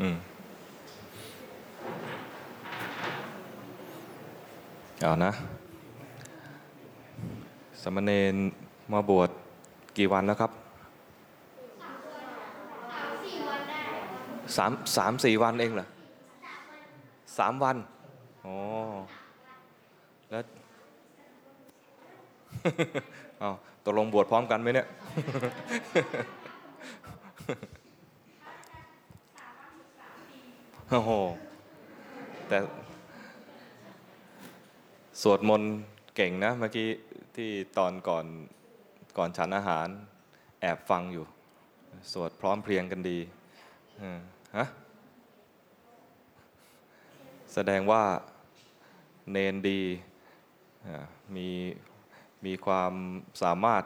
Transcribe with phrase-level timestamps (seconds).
[0.00, 0.16] อืม
[5.02, 5.32] เอานะ
[7.82, 8.34] สมณเณร
[8.92, 9.30] มาบวช
[9.98, 10.50] กี่วันแล้วครับ
[14.56, 15.86] สามสามสี่วันเองเหรอ
[17.38, 17.76] สามวัน
[18.46, 18.56] อ๋อ
[20.30, 20.42] แล้ว
[23.40, 23.50] เอา
[23.84, 24.86] ตกลงบวชพร้อมกันไหมเนี่ย
[30.90, 31.10] โอ้โห
[32.48, 32.58] แต่
[35.22, 35.72] สวดมนต์
[36.16, 36.88] เก่งนะ เมื่อกี้
[37.36, 38.26] ที่ตอนก่อน
[39.18, 39.88] ก่อนฉันอาหาร
[40.60, 41.26] แอบฟังอยู่
[42.12, 43.18] สวดพร้อมเพรียงกันดี
[44.56, 44.66] ฮะ
[47.54, 48.02] แสดงว่า
[49.30, 49.80] เนนดี
[51.36, 51.48] มี
[52.44, 52.92] มีความ
[53.42, 53.82] สามารถ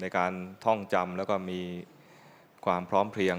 [0.00, 0.32] ในการ
[0.64, 1.60] ท่องจำแล้วก็มี
[2.64, 3.36] ความพร้อมเพรียง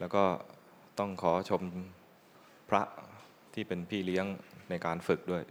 [0.00, 0.24] แล้วก็
[1.00, 1.62] ต้องขอชม
[2.70, 2.82] พระ
[3.54, 4.26] ที่เป็นพี่เลี้ยง
[4.70, 5.42] ในการฝึกด้วย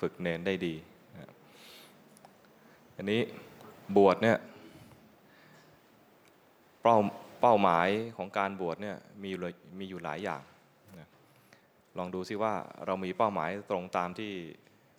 [0.00, 0.74] ฝึกเนนได้ดี
[2.96, 3.20] อันนี้
[3.96, 4.38] บวชเนี่ย
[6.82, 6.96] เป้า
[7.40, 9.40] เป้าหมายของการบวชเนี่ยมีอยู่
[9.78, 10.42] มีอยู่หลายอย่าง
[11.98, 12.54] ลองดูซิว่า
[12.86, 14.32] เรามีเป้าหมายตรงตามที่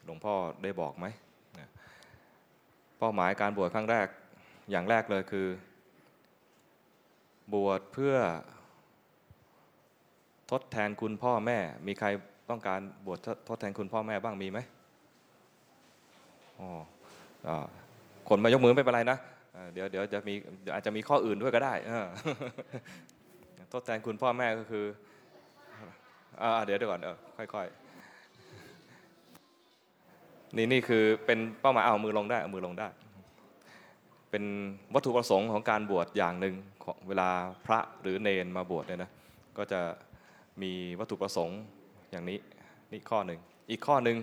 [0.05, 1.05] หลวงพ่อได้บอกไหม
[2.99, 4.07] เป้าหมายการบวชครั้งแรก
[4.71, 5.47] อย่างแรกเลยคือ
[7.53, 8.15] บวชเพื่อ
[10.51, 12.07] ทดแทนคุณพ่อแม่ มีใคร
[12.49, 13.19] ต้องการบวช
[13.49, 14.59] ทดแทนคุณพ่อแม่บ้างมีไหม
[16.59, 16.69] อ๋อ
[18.29, 19.17] คนมายกมือไม่เป็นไรนะ
[19.73, 20.33] เดี๋ยวเดี๋ยวจะมี
[20.73, 21.73] อาจจะมีข้ออื่นด้วยก็ได้
[23.73, 24.85] ทดแทนคุณพ่อแม่ก็คือ
[26.65, 32.87] เดี๋ยวเดี๋ยวก่อนเออค่อยๆนี่นี่คือเป็นเป้าหมายเอามือลงได้เอามือลงได้
[34.31, 34.43] เป็น
[34.93, 37.29] วัตถุประสงค์ของการบวชอย่างหนึ่งของเวลา
[37.65, 39.11] พระหรือเนนมาบวชเนี่ยนะ
[39.57, 39.79] ก็จะ
[40.61, 41.59] มีวัตถุประสงค์
[42.11, 42.39] อย่างนี้
[42.91, 44.17] นี่ข้อหนึ่งอีกข้อหนึ่ง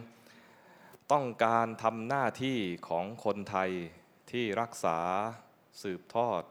[1.12, 2.58] ต้องการทำหน้าที่
[2.88, 3.70] ของคนไทย
[4.30, 4.98] ที่รักษา
[5.82, 6.42] สืบทอด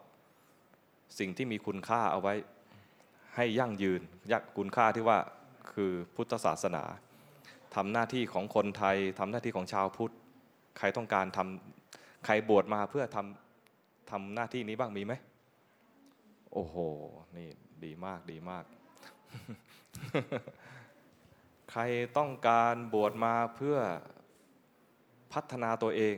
[1.19, 2.33] สิ่งที่มีคุณค่าเอาไว้
[3.35, 4.01] ให้ยั่งยืน
[4.31, 5.19] ยักคุณค่าที่ว่า
[5.73, 6.83] คือพุทธศาสนา
[7.75, 10.13] ทำหน้าที่ของคนไทยทำหน้าที่ของชาวพุทธ
[10.77, 15.13] ใครต้องการทำใครบวชมาเพื่อทำทำหน้าที่นี้บ้างมีไหม
[16.53, 16.75] โอ้โห
[17.37, 17.49] นี่
[17.83, 18.63] ดีมากดีมาก
[21.71, 21.81] ใคร
[22.17, 23.77] ต้องการบวชมาเพื่อ
[25.33, 26.15] พัฒนาตัวเอง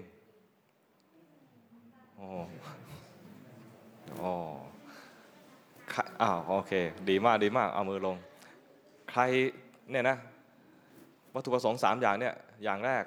[2.20, 2.30] อ๋อ
[4.22, 4.34] อ๋อ
[5.92, 6.74] ใครอ้าวโอเค
[7.10, 8.18] ดีมากดีมาก เอามือลง
[9.12, 9.22] ใคร
[9.92, 10.18] เนี่ยนะ
[11.34, 13.04] วัตถุประสงค์สามอย่างเนี่ย อย่างแรก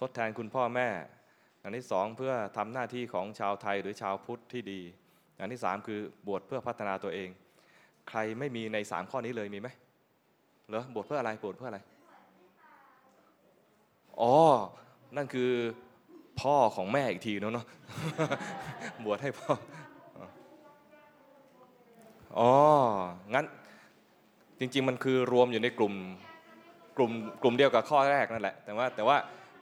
[0.00, 0.88] ทดแทนคุณพ่อแม่
[1.62, 4.80] อันที่สองเพื่อทำหน้าที่ของชาวไทยหรือชาวพุทธที่ดี
[5.40, 7.28] อันที่สามคือบวชเพื่อพัฒนาตัวเอง
[8.10, 9.68] ใครไม่มีในสามข้อนี้เลยมีไหม
[10.68, 11.80] เหรอบวชเพื่ออะไรบวชเพื่ออะไร
[14.20, 14.34] อ๋อ
[15.16, 15.50] นั่นคือ
[16.40, 17.66] พ่อของแม่อีกทีเนอะเนาะ
[19.04, 19.52] บวชให้พ่อ
[22.38, 22.52] อ๋อ
[23.34, 23.44] งั้น
[24.58, 25.94] จริง ๆ มันคือรวมอยู่ในกลุ่ม
[26.96, 29.16] กลุ่มกลุ่มเดียวกับข้อแรกนั่นแหละ แต่ว่าแต่ว่า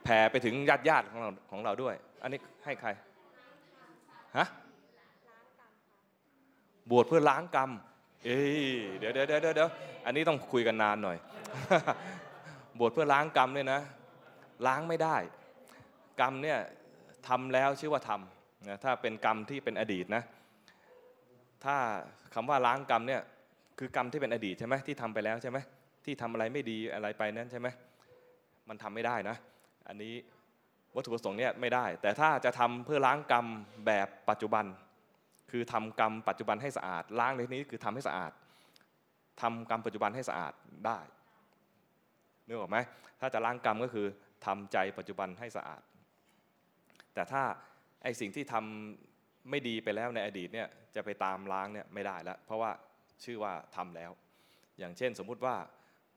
[0.05, 2.89] แผ่ไปถึงญาติญาติของเราของเราด้วย อันนี้ให้ใคร
[4.39, 4.47] ฮะ
[6.91, 7.71] บวชเพื่อล้างกรรม
[8.25, 8.69] เอ้ย
[8.99, 9.71] เดี๋ยวเดี๋ยวเดี๋ยวเดี๋ยว
[10.07, 11.17] อันนี้ต้องคุยกันนานหน่อย
[12.79, 13.81] บวชเพื่อล้างกรรมเนี่ยนะ
[14.67, 15.17] ล้างไม่ได้
[16.21, 16.59] กรรมเนี่ย
[17.29, 20.23] ทำแล้วชื่อว่าทำนะถ้าเป็นกรรมที่เป็นอดีตนะ
[21.65, 21.77] ถ้า
[22.35, 23.23] คำว่าล้างกรรมเนี่ย
[23.79, 25.59] คือกรรมที่เป็นอดีตใช่ไหมที่ทำไปแล้วใช่ไหม
[26.05, 27.69] ที่ทำอะไรไม่ดีอะไรไปนั้นใช่ไหม
[28.69, 29.37] มันทำไม่ได้นะ
[29.89, 30.15] อันนี้
[30.95, 33.47] วัตถุประสงค์เนี่ยไม่ได้ แต่ถ้าจะทำเพื่อล้างกรรม
[33.87, 34.65] แบบปัจจุบัน
[35.51, 38.33] คือทำกรรมปัจจุบันให้สะอาด ล้างในที่นี้คือทำให้สะอาด
[39.41, 40.53] ทำกรรมปัจจุบันให้สะอาด
[40.87, 40.99] ได้
[42.47, 42.79] นึกออกไหม
[43.21, 44.07] ถ้าจะล้างกรรมก็คือ
[44.47, 45.83] ทำใจปัจจุบันให้สะอาด
[47.15, 47.43] แต่ถ้า
[48.03, 52.71] ไอสิ่งที่ทำไม่ดีไปแล้วในอดีตเนี่ยจะไปตามล้างเนี่ยไม่ได้แล้วเพราะว่า
[53.25, 54.11] ชื่อว่าทำแล้ว
[54.79, 55.57] อย่างเช่นสมมุติว่า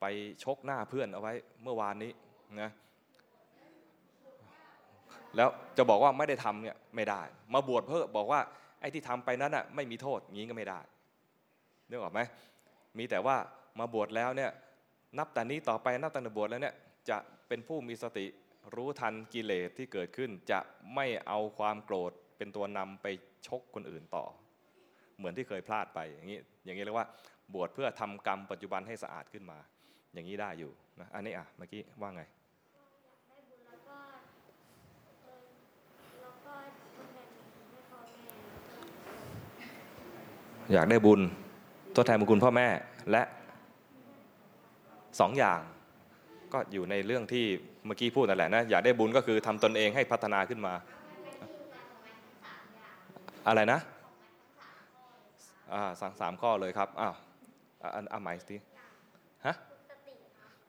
[0.01, 0.05] ไป
[0.43, 2.11] ชกหน้าเพื่อนเอาไว้เมื่อวานนี้
[2.61, 2.71] นะ
[5.35, 7.21] แล้วจะบอกว่าไม่ได้ทำเนี่ยไม่ได้
[7.53, 8.41] มาบวชเพื่อบอกว่า
[8.81, 10.79] ไอ้ที่ทำไปนั้นอะไม่มีโทษงี้ก็ไม่ได้
[11.89, 12.19] นึกออกไหม
[12.97, 13.35] มีแต่ว่า
[13.79, 14.51] มาบวชแล้วเนี่ย
[15.17, 16.75] นับแต่นี้ต่อไปนับตั้งแต่บวชแล้วเนี่ย
[17.09, 17.17] จะ
[17.47, 18.25] เป็นผู้มีสติ
[18.75, 20.59] รู้ทันกิเลสที่เกิดขึ้น จะ
[20.95, 23.07] ไม่เอาความโกรธเป็นตัวนำไป
[23.47, 24.25] ชกคนอื่นต่อ
[25.17, 27.07] เหมือนที่เคยพลาดไปอย่างนี้อย่างนี้เรียกว่า
[27.53, 29.59] บวชเพื่อทำกรรมปัจจุบันให้สะอาดขึ้นมา
[30.13, 32.23] อย่างนี้ได้อยู่นะอันนี้อะเมื่อกี้ว่าไง
[33.65, 33.97] แล้วก็
[35.23, 35.43] เออ
[36.21, 36.53] แล้วก็
[36.95, 37.97] ทำแบบนี้ให้พ่
[40.73, 41.21] อยากได้บุญ
[41.93, 42.67] ใทดแทนบุญคุณพ่อแม่
[43.11, 43.23] และ
[45.19, 45.59] สองอย่าง
[46.53, 47.45] ก็อยู่ในเรื่องที่
[47.85, 50.73] เมื่อกี้พูดนั่นแหละนะอยากได้บุญก็คือทำตนเองให้พัฒนาขึ้นมา
[53.47, 53.79] อะไรนะ
[55.73, 57.15] อ่าสั่งสามข้อเลยครับอ้าว
[57.95, 58.57] อันอะหมายสิ
[59.45, 59.55] ฮะ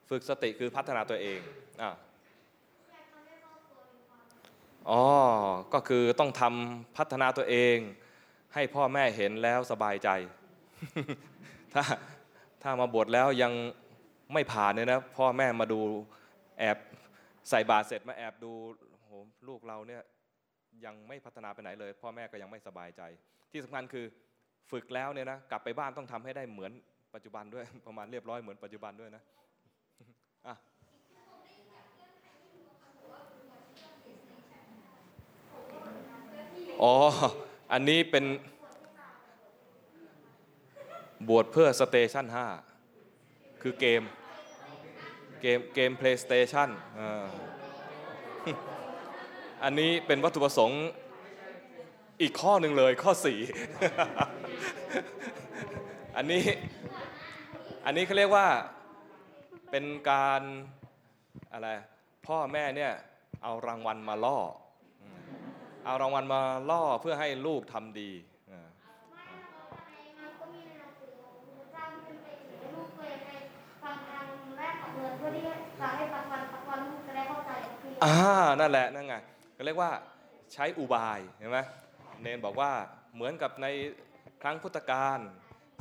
[0.08, 1.38] ฝึกสติคือพัฒนาตัวเอง
[1.82, 1.90] อ่า
[4.90, 5.02] อ๋อ
[5.74, 7.78] ก็คือต้องทำพัฒนาตัวเอง
[8.54, 10.08] ให้พ่อแม่เห็นแล้วสบายใจ
[11.74, 11.82] ถ้า
[12.62, 13.52] ถ้ามาบวชแล้วยัง
[14.32, 15.80] ไม่ผ่านเนี่ยนะพ่อแม่มาดู
[16.58, 16.76] แอบ
[17.50, 18.52] ใส่บาตรเสร็จมาแอบดู
[19.02, 19.10] โห
[19.48, 20.02] ลูกเราเนี่ย
[20.84, 23.02] ยังไม่พัฒนาไปไหนเลย พ่อแม่ก็ยังไม่สบายใจ
[23.52, 24.04] ที่สำคัญคือ
[24.70, 26.72] ฝึกแล้วเนี่ยนะกลับไปบ้านต้องทำให้ได้เหมือน
[27.14, 29.22] ปัจจุบันด้วย ประมาณเรียบร้อยเหมือนปัจจุบันด้วยนะ
[30.46, 30.54] อะ
[36.82, 36.94] อ๋อ
[37.72, 38.24] อันนี้เป็น
[41.28, 42.24] บวชเพื่อสเตชัน
[42.94, 44.02] 5คือเกม
[45.40, 46.68] เกมเกม PlayStation
[49.64, 50.82] อันนี้เป็นวัตถุประสงค์
[52.20, 53.12] อีกข้อหนึ่งเลยข้อ
[54.04, 56.42] 4 อันนี้
[57.84, 58.46] อันนี้เขาเรียกว่า
[59.70, 60.42] เป็นการ
[61.52, 61.68] อะไร
[62.26, 62.92] พ่อแม่เนี่ย
[63.42, 64.38] เอารางวัลมาล่อ
[65.84, 66.40] เอารางวัลมา
[66.70, 68.10] ล่อเพื่อให้ลูกทำดี
[68.50, 73.30] อ่านั่นเอกลูกเคยใน
[73.82, 74.26] ฟังทาง
[74.58, 75.42] แรกของเมืองเพื่อที่
[75.80, 78.16] จะให้ฟังฟังฟังฟังลูกจะได้เข้าใจตรงนี้อ่า
[78.60, 79.14] นั่นแหละนั่นไง
[79.56, 79.90] ก็เรียกว่า
[80.52, 81.58] ใช้อุบายเห็นไหม
[82.20, 82.72] เนนบอกว่า
[83.14, 83.66] เหมือนกับใน
[84.42, 85.18] ครั้งพุทธกาล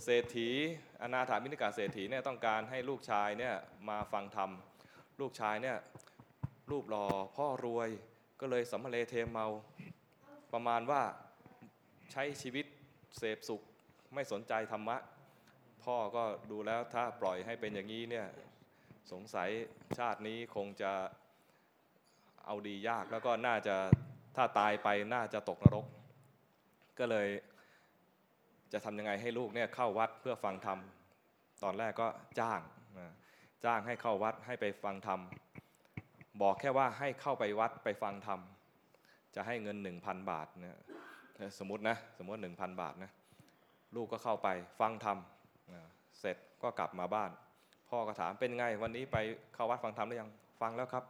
[0.04, 0.50] เศรษฐี
[1.02, 3.56] อนาถามินิกาเศรษฐีเนี่ยต้องการให้ลูกชายเนี่ย
[3.90, 4.52] มาฟังธรรม
[5.20, 5.78] ลูกชายเนี่ย
[6.72, 7.06] รูปหล่อ
[7.36, 7.90] พ่อรวย
[8.40, 9.48] ก็เลยสัมมาเลเทเมา
[10.54, 11.02] ประมาณว่า
[12.12, 12.66] ใช้ชีวิต
[13.18, 13.62] เสพสุข
[14.14, 14.98] ไม่สนใจธรรมะ
[15.84, 18.28] พ่อก็ดูแล้วถ้าปล่อยให้เป็นอย่างนี้เนี่ย
[19.12, 19.50] สงสัย
[19.98, 20.92] ชาตินี้คงจะ
[22.46, 23.76] เอาดียากแล้วก็น่าจะ
[24.36, 25.86] ถ้าตายไปน่าจะตกนรก
[27.00, 27.28] ก็เลย
[28.74, 30.80] จะทำยังไงให้ลูกเนี่ยเข้าวัดเพื่อฟังธรรม
[31.64, 32.08] ตอนแรกก็
[32.40, 32.62] จ้าง
[33.66, 35.20] จ้างให้เข้าวัดให้ไปฟังธรรม
[36.42, 38.40] บอกแค่ว่าให้เข้าไปวัดไปฟังธรรม
[39.36, 40.78] จะให้เงิน 1,000 บาทเนี่ย
[41.60, 43.12] สมมตินะสมมติ 1,000 บาทนะ
[43.96, 44.50] ลูกก็เข้าไป
[44.80, 45.18] ฟังธรรม
[46.20, 47.32] เสร็จก็กลับมาบ้าน
[47.90, 49.18] พ่อก็ถามเป็นไงวันนี้ไป
[49.54, 50.30] เข้าวัดฟังธรรมหรือยัง
[50.62, 51.04] ฟังแล้วครับ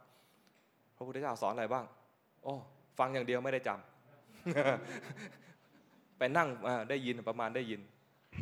[0.96, 1.84] พระพุทธเจ้าสอนอะไรบ้าง
[2.44, 2.54] โอ้
[2.98, 6.48] ฟังอย่างเดียวไม่ได้จำไปนั่ง
[6.90, 7.80] ได้ยินประมาณได้ยิน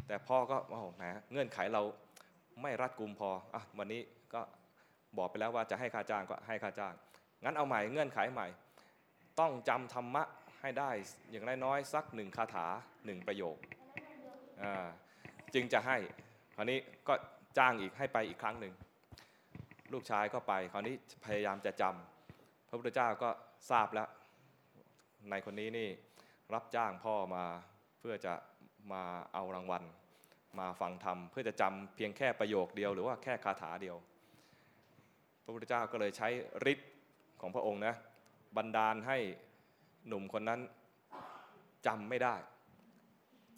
[0.07, 1.83] แต่พ่อก็โอ้โหแหมเงื่อนไขเรา
[2.63, 4.01] ไม่รัดกุมพออะวันนี้
[4.35, 4.41] ก็
[5.19, 6.95] บอกไปแล้วว่าจะให้ค่าจ้างก็ให้ค่าจ้าง
[7.45, 8.47] งั้นเอาใหม่เงื่อนไขใหม่
[9.39, 10.23] ต้องจำธรรมะ
[10.61, 10.91] ให้ได้
[11.31, 12.67] อย่างน้อยๆสักหนึ่งคาถา
[13.07, 13.57] หนึ่งประโยค
[15.55, 15.97] จึงจะให้
[16.57, 16.79] คราวนี้
[17.09, 17.15] ก็
[17.59, 18.75] จ้างอีกให้ไปอีกครั้งหนึ่ง
[19.93, 20.95] ลูกชายก็ไปคราวนี้
[21.25, 23.31] พยายามจะจำพระพุทธเจ้าก็
[23.71, 24.09] ทราบแล้ว
[25.31, 25.89] ในคนนี้นี่
[26.55, 27.45] รับจ้างพ่อมา
[28.01, 28.35] เพื่อจะ
[28.93, 29.03] มา
[29.35, 29.83] เอารางวัล
[30.59, 33.97] มาฟังธรรมเพื่อจะจำเพียงแค่ประโยคเดียวหรือว่าแค่คาถาเดียว
[35.45, 36.29] พระพุทธเจ้าก็เลยใช้
[36.73, 36.89] ฤทธิ์
[37.41, 37.95] ของพระองค์นะ
[38.57, 39.19] บันดาลให้
[40.09, 40.61] หนุ่มคนนั้น
[41.87, 42.35] จำไม่ได้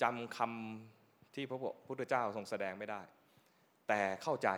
[0.02, 3.00] จำคำที่พระพุทธเจ้าทรงแสดงไม่ได้
[3.88, 4.49] แต่เข้าใจ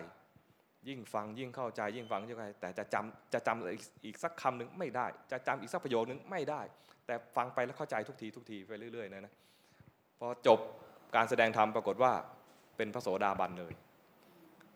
[0.89, 6.61] ยิ่งฟังยิ่งเข้าใจยิ่งฟังยิ่งเข้าใจแต่จะจำจะจำอีกอีกสักคำหนึ่งไม่ได้ จะจำอีกสักประโยคนึงไม่ได้
[7.07, 9.35] แต่ฟังไปแล้วเข้าใจทุกทีทุกทีไปเรื่อยๆนะนะ
[10.19, 10.59] พอจบ
[11.17, 12.13] การแสดงธรรมปรากฏว่า
[12.77, 13.73] เป็นพระโสดาบันเลย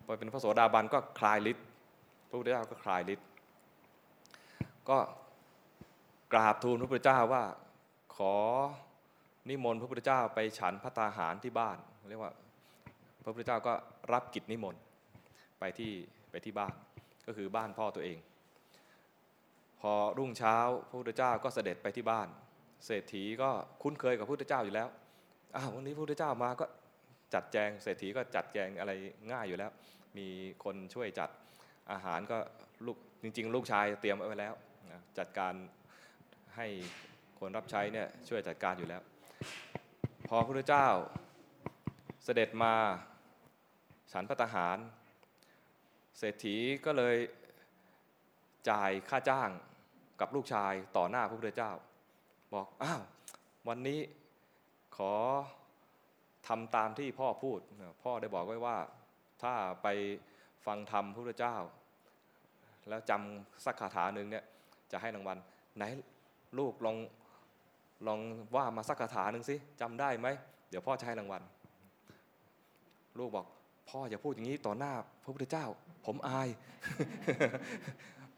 [0.04, 1.66] พอเป็นพระโสดาบันก็คลายฤทธิ์
[2.28, 3.26] พระพุทธเจ้าก็คลายฤทธิ์
[4.88, 4.98] ก็
[6.32, 7.44] กราบทูลพระพุทธเจ้าว่า
[8.16, 8.34] ขอ
[9.48, 11.76] นิมนต์พระพุทธเจ้าไปฉันพัตตาหารที่บ้าน
[12.08, 12.32] เรียกว่า
[13.22, 13.74] พระพุทธเจ้าก็
[14.12, 14.80] รับกิจนิมนต์
[15.60, 15.92] ไปที่
[16.30, 16.72] ไปที่บ้าน
[17.26, 18.18] ก็คือบ้านพ่อตัวเอง
[19.80, 20.56] พอรุ่งเช้า
[20.88, 22.28] พระพุทธเจ้าก็เสด็จไปที่บ้าน
[22.86, 23.50] เศรษฐีก็
[23.82, 24.88] คุ้นเคยกับพระพุทธเจ้าอยู่แล้ว
[25.56, 26.64] อ้าววันนี้พระพุทธเจ้ามาก็
[27.34, 28.92] จัดแจงเศรษฐีก็จัดแจงอะไร
[29.32, 29.70] ง่ายอยู่แล้ว
[30.18, 30.26] มี
[30.64, 31.30] คนช่วยจัด
[31.92, 32.38] อาหารก็
[32.86, 34.54] ลูกจริง ๆ ลูกชายเตรียมไว้แล้ว
[35.18, 35.54] จัดการ
[36.58, 36.68] ให้
[37.38, 39.02] คนรับใช้เนี่ยช่วยจัดการอยู่แล้ว
[40.28, 40.88] พอพระพุทธเจ้า
[42.24, 42.74] เสด็จมา
[44.12, 44.76] ฉันพระทหาร
[46.18, 47.16] เศรษฐีก็เลย
[48.70, 49.50] จ่ายค่าจ้าง
[50.20, 51.72] กับลูกชายต่อหน้าพระพุทธเจ้า
[52.54, 53.02] บอกอ้าว
[53.68, 54.00] วันนี้
[54.96, 55.14] ขอ
[56.48, 57.60] ทำตามที่พ่อพูด
[58.02, 58.76] พ่อได้บอกไว้ว่า
[59.42, 59.88] ถ้าไป
[60.66, 61.56] ฟังธรรมพระพุทธเจ้า
[62.88, 64.44] แล้วจำสักคาถาหนึ่งเนี่ย
[64.92, 65.38] จะให้รางวัล
[65.78, 65.84] ไหน
[66.58, 66.96] ลูกลอง
[68.06, 68.20] ลอง
[68.56, 70.28] ว่ามาสักคาถาหนึ่งสิจำได้ไหม
[70.70, 71.42] เดี๋ยวพ่อจะให้รางวัล
[73.18, 73.46] ลูกบอก
[73.88, 75.66] พ่ออย่าพูดอย่างนี้ต่อหน้าพระพุทธเจ้า
[76.06, 76.48] ผมอาย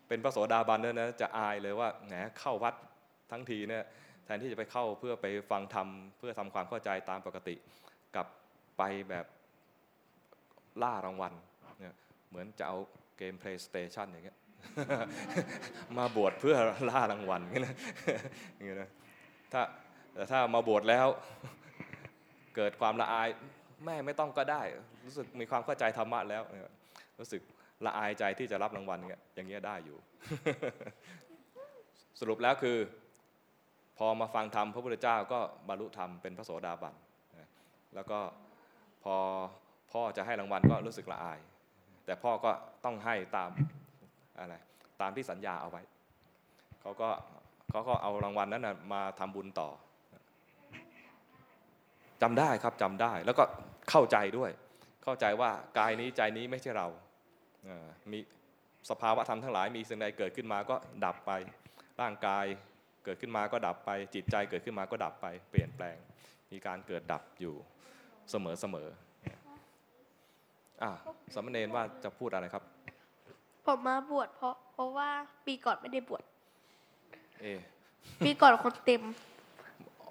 [0.09, 2.75] เป็นพระโสดาบันเนี่ยนะจะอายเลยว่าแหมเข้าวัด
[3.31, 3.85] ทั้งทีเนี่ย
[4.25, 5.89] แทนที่จะไปเข้าเพื่อไปฟังธรรม
[6.19, 7.55] เพื่อทำความเข้าใจตามปกติ
[8.15, 8.27] กลับ
[8.79, 9.27] ไปแบบ
[10.83, 11.33] ล่ารางวัล
[11.81, 11.95] เนี่ย
[12.29, 12.79] เหมือนจะเอา
[13.19, 14.39] เกม PlayStation อย่างเงี้ย
[15.99, 16.57] มาบวชเพื่อ
[16.91, 17.75] ล่ารางวัลเงี้ยนะ
[18.55, 18.91] อย่างเงี้ยนะ
[19.53, 19.63] ถ้า
[20.15, 21.07] แต่ถ้ามาบวชแล้ว
[22.57, 23.29] เกิดความละอาย
[23.85, 24.63] แม่ไม่ต้องก็ได้
[25.07, 26.73] รู้สึกมีความเข้าใจธรรมะแล้วเนี่ย
[27.21, 27.41] รู้สึก
[27.87, 29.99] ละอายใจที่จะรับรางวัลอย่างเงี้ยอย่างเงี้ยได้อยู่
[32.21, 32.79] สรุปแล้วคือ
[33.99, 36.95] พอมาฟังธรรมพระพุทธเจ้าก็บรรลุธรรมเป็นพระโสดาบัน
[37.95, 38.19] แล้วก็
[39.05, 39.17] พอ
[39.93, 41.39] พ่อจะให้รางวัลก็รู้สึกละอาย
[42.05, 42.51] แต่พ่อก็
[42.85, 43.51] ต้องให้ตาม
[44.41, 44.55] อะไร
[45.01, 45.83] ตามที่สัญญาเอาไว้
[46.81, 47.09] เขาก็
[47.71, 49.69] เขาก็เอารางวัลนั้นนะมาทำบุญต่อ
[52.23, 53.45] จำได้ครับจำได้ แล้วก็
[53.91, 54.51] เข้าใจด้วย
[55.05, 56.89] เข้าใจว่ากายนี้ใจนี้ไม่ใช่เรา
[58.13, 58.19] มี
[58.91, 61.33] สภาวะธรรมทั้งหลาย มีสิ่งใดเกิดขึ้นมาก็ดับไป
[62.01, 62.45] ร่างกาย
[63.05, 65.97] เกิดขึ้นมาก็ดับไป จิตใจเกิดขึ้นมาก็ดับไป เปลี่ยนแปลง
[66.53, 67.55] มีการเกิดดับอยู่
[68.31, 68.89] เสมอเสมอ
[70.83, 70.91] อะ
[71.35, 72.65] สามเณรว่าจะพูดอะไรครับ
[73.67, 75.09] ผมมาบวชเพราะ เพราะว่า
[75.47, 76.23] ปีก่อนไม่ได้บวช
[77.41, 77.61] เออ
[78.25, 79.03] ปีก่อนคนเต็ม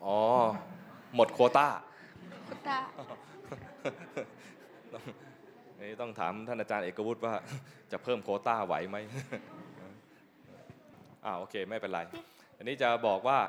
[0.03, 0.17] อ๋อ
[1.15, 1.67] หมดโควต้า
[2.47, 2.79] คนตา
[5.79, 7.33] นี่ต้องถามท่านอาจารย์เอกวุฒิว่า
[7.91, 8.97] จะเพิ่มโควต้าไหวไหม
[11.25, 11.99] อ่าโอเค ไม่เป็นไร
[12.57, 13.39] อันนี้จะบอกว่า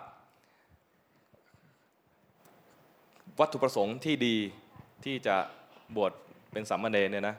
[3.40, 4.36] วัตถุประสงค์ที่ดี
[5.04, 5.36] ที่จะ
[5.96, 6.12] บวช
[6.52, 7.36] เป็นสามเณรเนี่ยนะ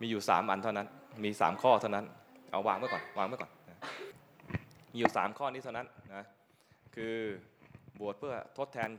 [0.00, 0.88] มีอยู่สามอันเท่านั้น
[1.24, 2.06] มีสามข้อเท่านั้น
[2.50, 3.78] เอาวางไว้ก่อนวางไว้ก่อนนะ
[4.92, 6.24] มีอยู่สามข้อนี้เท่านั้นนะ
[6.96, 7.16] คือ
[8.00, 8.90] บวชเพื่อทดแทน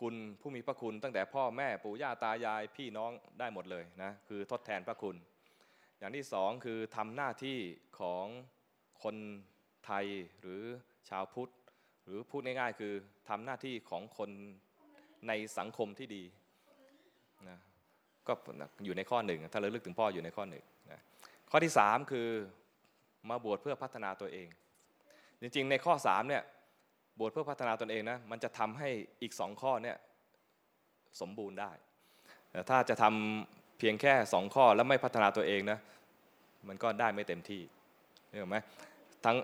[0.00, 5.16] คุณผู้มีพระคุณตั้งแต่พ่อแม่ปู่ย่าตายายพี่น้องได้หมดเลยนะคือทดแทนพระคุณ
[5.98, 7.58] อย่างที่สองคือทำหน้าที่
[8.00, 8.26] ของ
[9.02, 9.16] คน
[9.86, 10.06] ไทย
[10.40, 10.62] หรือ
[11.08, 11.52] ชาวพุทธ
[12.04, 12.92] หรือพูดง่ายๆ คือ
[13.28, 14.30] ทำหน้าที่ของคน
[15.28, 16.22] ในสังคมที่ดี
[17.48, 17.58] นะ
[18.28, 18.32] ก็
[18.84, 20.64] อยู่ในข้อหนึ่งถ้าเราลึกถึงพ่ออยู่ในข้อหนึ่ง
[21.50, 22.28] ข้อที่สามคือ
[23.30, 24.48] มาบวชเพื่อพัฒนาตัวเอง
[25.40, 26.42] จริงๆ ในข้อสามเนี่ย
[27.18, 28.88] บวชเพื่อพัฒนาตนเองนะมันจะทำให้
[29.22, 29.96] อีกสองข้อเนี่ย
[31.20, 31.70] สมบูรณ์ได้
[32.50, 35.78] แต่ถ้าจะทำเพียงแค่สองข้อแล้วไม่พัฒนาตัวเองนะ
[36.68, 37.62] มันก็ได้ไม่เต็มที่
[38.28, 38.58] เห็นไหม
[39.24, 39.36] ทั้ง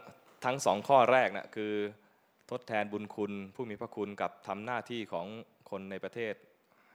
[0.44, 1.72] ทั้งสองข้อแรกนะคือ
[2.50, 5.26] ทดแทนบุญคุณผู้มีพระคุณกับทำหน้าที่ของ
[5.70, 6.34] คนในประเทศ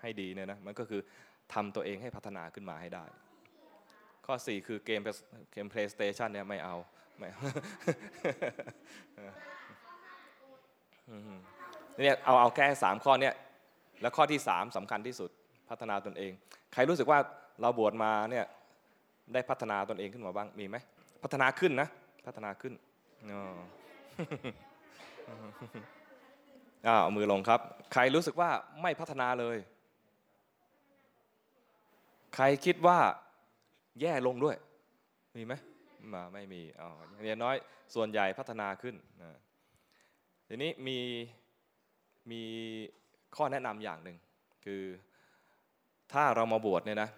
[0.02, 1.02] ให้ดีเนี่ยนะมันก็คือ
[1.54, 3.06] ทำตัวเองให้พัฒนาขึ้นมาให้ได้
[4.32, 5.02] ข้อ 4 คือเกม
[5.52, 6.76] เกม PlayStation เนี่ยไม่เอา
[7.20, 7.44] ไม่เอา
[12.04, 13.34] เนี่ยเอาเอาแค่สามข้อเนี่ย
[14.02, 15.30] แล้วข้อที่สามสำคัญที่สุด
[15.70, 16.32] พัฒนาตนเอง
[16.74, 17.20] ใครรู้สึกว่า
[17.62, 18.46] เราบวชมาเนี่ย
[19.34, 20.78] ได้พัฒนาตนเองขึ้นมาบ้างมีไหม
[21.24, 21.88] พัฒนาขึ้นนะ
[22.26, 22.74] พัฒนาขึ้น
[26.88, 27.60] อ้าวเอามือลงครับ
[27.94, 28.50] ใครรู้สึกว่า
[28.82, 29.58] ไม่พัฒนาเลย
[32.36, 33.00] ใครคิดว่า
[34.00, 34.56] แย่ลงด้วย
[35.36, 35.54] มีไหม
[36.14, 36.90] มาไม่มีอ๋อ
[37.26, 37.56] อย่างน้อย
[37.96, 39.32] ส่วนใหญ่พัฒนาขึ้นนะ
[40.48, 40.98] ทีนี้มี
[42.32, 42.42] มี
[43.36, 44.18] ข้อแนะนำอย่างหนึ่ง
[44.66, 44.84] คือ
[46.14, 47.10] ถ้าเรามาบวชเนี่ยนะ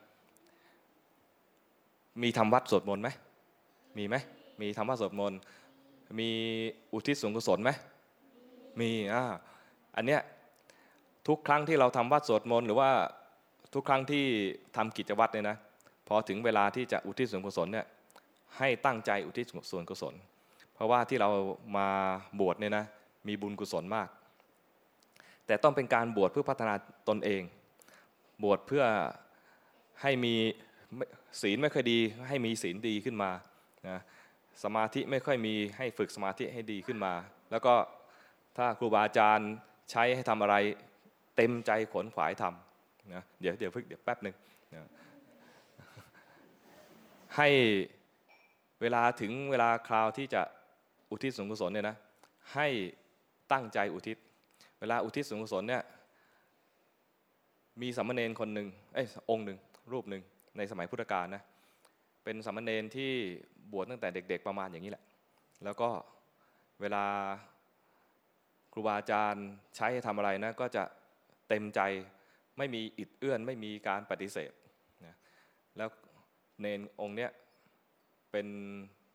[2.21, 3.09] มีทำวัดสวดมนต์ไหม
[3.97, 4.15] มีไหม
[4.61, 5.39] มีทำวัดสวดมนต์
[6.19, 6.29] มี
[6.93, 7.71] อุทิศส่วนกุศลไหม
[8.79, 9.23] มีอ่า
[9.95, 10.21] อันเนี้ย
[11.27, 12.89] ทุกครั้งที่เราทำวัดสวดมนต์หรือว่า
[13.73, 14.25] ทุกครั้งที่
[14.75, 15.57] ทำกิจวัตรเนี่ยนะ
[16.07, 17.87] พอถึงเวลาที่จะอุทิศส่วนกุศลเนี่ย
[18.57, 20.13] ให้ตั้งใจอุทิศส่วนกุศล
[20.73, 21.29] เพราะว่าที่เรา
[21.77, 21.87] มา
[22.39, 22.85] บวชเนี่ยนะ
[23.27, 24.09] มีบุญกุศลมาก
[25.47, 26.73] แต่ต้องเป็นการบวชเพื่อพัฒนา
[27.09, 27.41] ตนเอง
[28.43, 28.83] บวชเพื่อ
[30.01, 30.35] ให้มี
[31.41, 33.31] ศีลไม่ค่อยดี ให้มีศีลดีขึ้นมา
[33.89, 33.99] นะ
[34.63, 37.13] สมาธิไม่ค่อยมีให้ฝึกสมาธิให้ดีขึ้นมา
[37.51, 37.73] แล้วก็
[38.57, 39.51] ถ้าครูบาอาจารย์
[39.91, 40.55] ใช้ให้ทำอะไร
[41.35, 44.35] เต็มใจขนขวายทำนะเดี๋ยวเดี๋ยวพึ่งเดี๋ยวแป๊บหนึ่ง
[44.73, 44.87] นะ
[47.37, 47.49] ให้
[48.81, 50.41] เวลาถึงเวลาคราวที่จะ
[51.11, 51.97] อุทิศส่วนกุศลเนี่ยนะ
[52.53, 52.67] ให้
[53.51, 54.17] ตั้งใจอุทิศ
[54.79, 55.83] เวลาอุทิศส่วนกุศลเนี่ย
[57.81, 59.57] มีสามเณรคนหนึ่งเอ้ยองค์หนึ่ง
[59.91, 60.21] รูปหนึ่ง
[60.57, 61.43] ในสมัยพุทธกาลนะ
[62.23, 63.11] เป็นสามเณรที่
[63.71, 65.03] บวชตั้งแต่เด็ก ๆประมาณอย่างนี้แหละ
[65.63, 65.89] แล้วก็
[66.81, 67.05] เวลา
[68.73, 70.83] ครูบาอาจารย์ใช้ให้ทำอะไรนะก็จะ
[71.49, 71.81] เต็มใจ
[72.57, 74.51] ไม่มีอิดเอื้อน ไม่มีการปฏิเสธ
[75.05, 75.15] นะ
[75.77, 75.89] แล้ว
[76.61, 77.31] เนนองค์เนี้ย
[78.31, 78.47] เป็น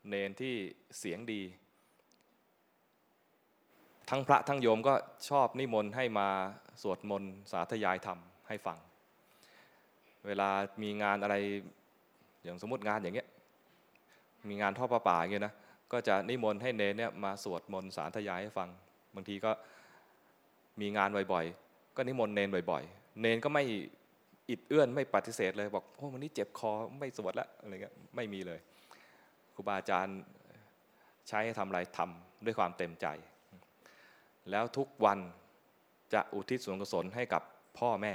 [0.08, 0.54] เนนที่
[0.98, 1.42] เสียงดี
[4.10, 4.94] ทั้งพระทั้งโยมก็
[5.28, 6.28] ชอบนิมนต์ให้มา
[6.82, 8.18] สวดมนต์สาธยายธรรม
[8.48, 8.78] ให้ฟัง
[10.26, 10.48] เวลา
[10.82, 11.36] มีงานอะไร
[12.42, 13.28] อย่างสมมติงานอย่างเงี้ย
[14.48, 15.54] มีงานทอดประป่าอย่างเงี้ยนะ
[15.92, 18.68] ก็จะนิมนต์ให้เนรเนี่ยมาสวดมนต์สาธยายให้ฟัง
[19.14, 19.50] บางทีก็
[20.80, 23.64] มีงานบ่อยๆ ก็นิมนต์เนรบ่อยๆ เนรก็ไม่
[24.50, 28.60] อิดเอื้อนไม่ปฏิเสธเลย บอกโอ้วันนี้เจ็บคอไม่สวดล้วอะไรเงี้ยไม่มีเลย
[29.54, 30.18] ครูบาอาจารย์
[31.28, 33.06] ใช้ให้ทำอะไรทำด้วยความเต็มใจ
[34.50, 35.18] แล้วทุกวัน
[36.12, 37.42] จะอุทิศส่วนกุศลให้กับ
[37.78, 38.14] พ่อแม่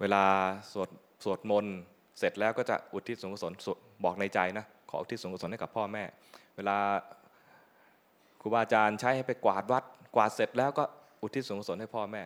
[0.00, 0.24] เวลา
[0.72, 0.88] สวด
[1.24, 1.76] สวดมนต์
[2.18, 3.52] เสร็จแล้วก็จะอุทิศส่วนกุศล
[4.04, 6.04] บอกในใจนะขออุทิศส่วนกุศลให้กับพ่อแม่
[6.56, 6.76] เวลา
[8.40, 9.84] ครูบาอาจารย์ใช้ให้ไปกวาดวัด
[10.14, 10.84] กวาดเสร็จแล้วก็
[11.22, 12.22] อุทิศส่วนกุศลให้พ่อแม่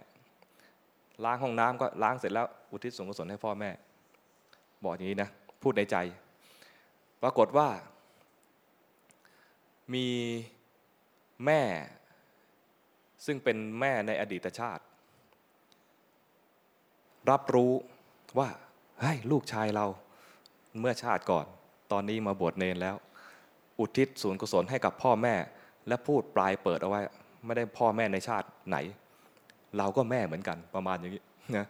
[1.25, 3.71] ล้างห้องน้ำก็ล้างเสร็จแล้วอุทิศส่วนกุศลให้พ่อแม่
[4.85, 5.31] บอกอย่างนี้นะ
[5.63, 5.97] พูดในใจ
[7.23, 7.69] ปรากฏว่า
[9.95, 10.09] มี
[11.47, 11.63] แม่
[13.27, 14.83] ซึ่งเป็นแม่ในอดีตชาติ
[17.31, 17.73] รับรู้
[18.39, 18.49] ว่า
[19.01, 19.87] เฮ้ยลูกชายเรา
[20.81, 21.47] เมื่อชาติก่อน
[21.93, 22.97] ตอนนี้มาบวชเนนแล้ว
[23.79, 25.35] อุทิศส่วนกุศลให้กับพ่อแม่
[25.89, 27.01] และพูดปลายเปิดเอาไว้
[27.45, 28.77] ไม่ได้พ่อแม่ในชาติไหน
[29.79, 31.23] เราก็แม่เหมือนกันประมาณอย่างนี้
[31.57, 31.67] นะ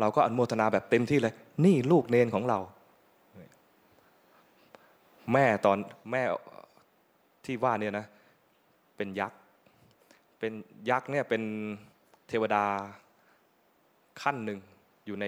[0.00, 1.34] เราก็อนุโมทนาแบบเต็มที่เลย
[1.64, 2.58] นี่ลูกเนนของเรา
[5.32, 5.78] แม่ตอน
[6.12, 6.22] แม่
[7.44, 8.06] ที่ว่าเนี่ยนะ
[8.96, 9.38] เป็นยักษ์
[10.38, 10.52] เป็น
[10.90, 11.42] ยักษ์เนี่ยเป็น
[12.28, 12.64] เทวดา
[14.22, 14.58] ขั้นหนึ่ง
[15.06, 15.24] อยู่ใน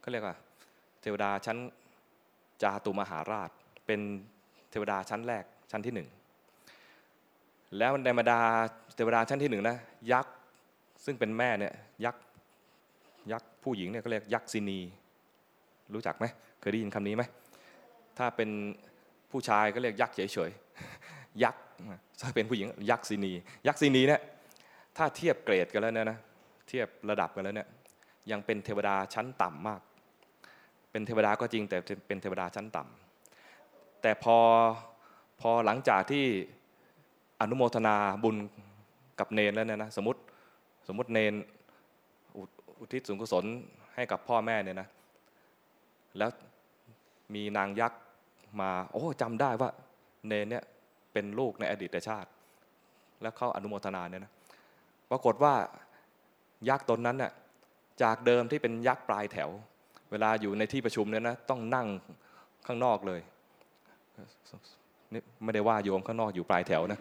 [0.00, 0.36] เขาเรียกว่า
[1.02, 1.58] เทวดาชั้น
[2.62, 3.50] จาตุมหาราช
[3.86, 4.00] เป็น
[4.70, 6.08] เทวดาชั้นแรกชั้นที่หนึ่ง
[7.78, 8.40] แล้วในบรรดา
[8.94, 9.76] เทวดาชั้นที่หนึ่งนะ
[10.12, 10.31] ยักษ์
[11.04, 11.72] ซึ่งเป็นแม่เนี่ย
[12.04, 12.22] ยักษ์
[13.32, 14.78] ยักษ์ผู้หญิงเนี่ยเขาเรียกยักษินี
[15.94, 16.26] รู้จักไหม
[16.60, 17.22] เคยได้ยินคำนี้ไหม
[18.18, 18.50] ถ้าเป็น
[19.30, 21.62] ผู้ชายก็เรียกยักษ์เฉยๆยักษ์
[22.20, 23.32] ถ้าเป็นผู้หญิงยักษินี
[23.66, 24.20] ยักษินีเนี่ย
[24.96, 26.18] ถ้าเทียบเกรดกันแล้วเนี่ยนะ
[26.68, 27.68] เทียบระดับกันแล้วเนี่ย
[28.30, 29.80] ยังเป็นเทวดาชั้นต่ำมาก
[30.90, 34.36] เป็นเทวดาก็จริงแต่เป็นเทวดาชั้นต่ำแต่พอ
[35.40, 36.24] พอหลังจากที่
[37.40, 38.36] อนุโมทนาบุญ
[39.18, 40.20] กับเนนแล้วเนี่ยนะสมมติ
[40.86, 41.34] สมมติเนน
[42.80, 43.44] อุทิศส่วนกุศล
[43.94, 44.88] ให้กับพ่อแม่เนี่ยนะ
[46.18, 46.30] แล้ว
[47.34, 48.00] มีนางยักษ์
[48.60, 49.70] มา โอ้จำได้ว่า
[50.26, 50.64] เนนเนี่ย
[51.12, 52.30] เป็นลูกในอดีตชาติ
[53.22, 54.32] แล้วเข้าอนุโมทนาเนี่ยนะ
[55.10, 55.54] ปรากฏว่า
[56.68, 57.32] ยักษ์ตนนั้นน่ะ
[58.02, 59.50] จากเดิมที่เป็นยักษ์ปลายแถว
[60.10, 61.86] เวลาอยู่ในที่ประชุมเนี่ยนะต้องนั่ง
[62.66, 63.20] ข้างนอกเลย
[65.12, 66.98] นี่ไม่ได้ว่าโยมข้างนอกอยู่ปลายแถวนะ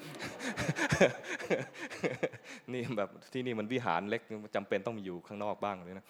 [2.74, 4.22] นี่แบบที่นี่มันวิหารเล็ก
[4.56, 6.06] จำเป็นต้องมีอยู่ข้างนอกบ้างเลยนะ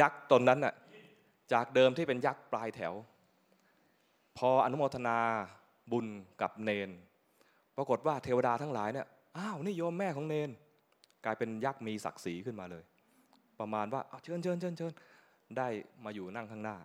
[0.00, 0.74] ยักษ์ตนนั้นน่ะ
[1.52, 2.94] จากเดิมที่เป็นยักษ์ปลายแถว
[4.38, 5.18] พออนุโมทนา
[5.92, 6.06] บุญ
[6.40, 6.90] กับเนน
[7.76, 10.50] ปรากฏว่าเทวดาทั้งหลายเนี่ยอ้าวนี่โยมแม่ของเนน
[11.24, 12.84] กลายเป็นยักษ์มีศักดิ์ศรีขึ้นมาเลย
[13.60, 14.92] ประมาณว่าเชิญเชิญเชิญเชิญ
[15.56, 15.68] ได้
[16.04, 16.76] มาอยู่นั่งข้างหน้า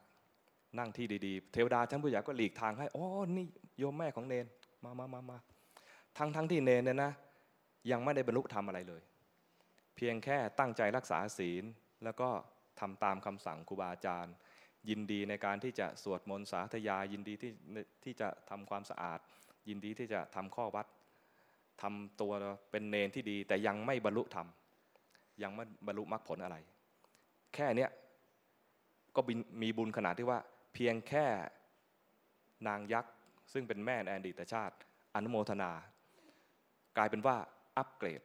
[0.78, 3.06] นั่งที่ดีๆ เทวดาชั้นผู้ใหญ่ก็หลีกทางให้อ๋อ
[3.38, 3.46] นี่
[3.80, 4.46] โยมแม่ของเนน
[4.84, 5.38] มามามามา
[6.18, 7.12] ทั้งทั้งที่เนนเนี่ยนะ
[7.92, 9.02] ยังไม่ได้บรรลุธรรมอะไรเลย
[9.96, 11.64] เพียงแค่ตั้งใจรักษาศีล
[12.04, 12.30] แล้วก็
[12.80, 14.34] ทำตามคำสั่งครูบาอาจารย์
[14.90, 17.52] ยินดีในการที่จะสวดมนต์สาธยา ยินดีที่
[18.04, 19.20] ที่จะทำความสะอาด
[19.70, 20.88] ยินดีที่จะทำข้อวัด
[21.82, 22.32] ทำตัว
[22.72, 24.48] เป็นเนนที่ดี แต่ยังไม่บรรลุธรรม
[25.44, 26.56] ยังไม่บรรลุมรรคผลอะไร
[27.54, 27.90] แค่เนี้ย
[29.16, 29.22] ก็
[29.62, 30.40] มีบุญขนาดที่ว่า
[30.74, 31.26] เพียงแค่
[32.68, 33.14] นางยักษ์
[33.54, 34.76] ซึ่งเป็นแม่ในอดีตชาติ
[35.16, 35.72] อนุโมทนา
[36.98, 37.36] กลายเป็นว่า
[37.78, 38.22] อัปเกรด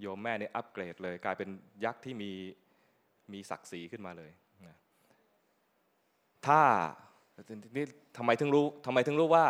[0.00, 1.48] โยมแม่เนี่ยอัปเกรดเลย กลายเป็น
[1.84, 2.32] ยักษ์ที่มี
[3.32, 4.30] มีศักดิ์ศรีขึ้นมาเลย
[6.46, 6.60] ถ้า
[7.76, 7.84] นี่
[8.16, 9.46] ทำไมถึงรู้ทำไมถึงรู้ว่า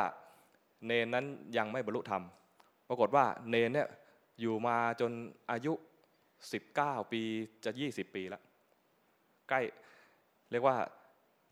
[0.86, 2.22] เนนนั้นยังไม่บรรลุธรรม
[2.88, 3.88] ปรากฏว่าเนนเนี่ย
[4.40, 5.12] อยู่มาจน
[5.50, 5.72] อายุ
[6.46, 7.22] 19 ปี
[7.64, 8.42] จะ 20 ปีแล้ว
[9.48, 9.60] ใกล้
[10.50, 10.76] เรียกว่า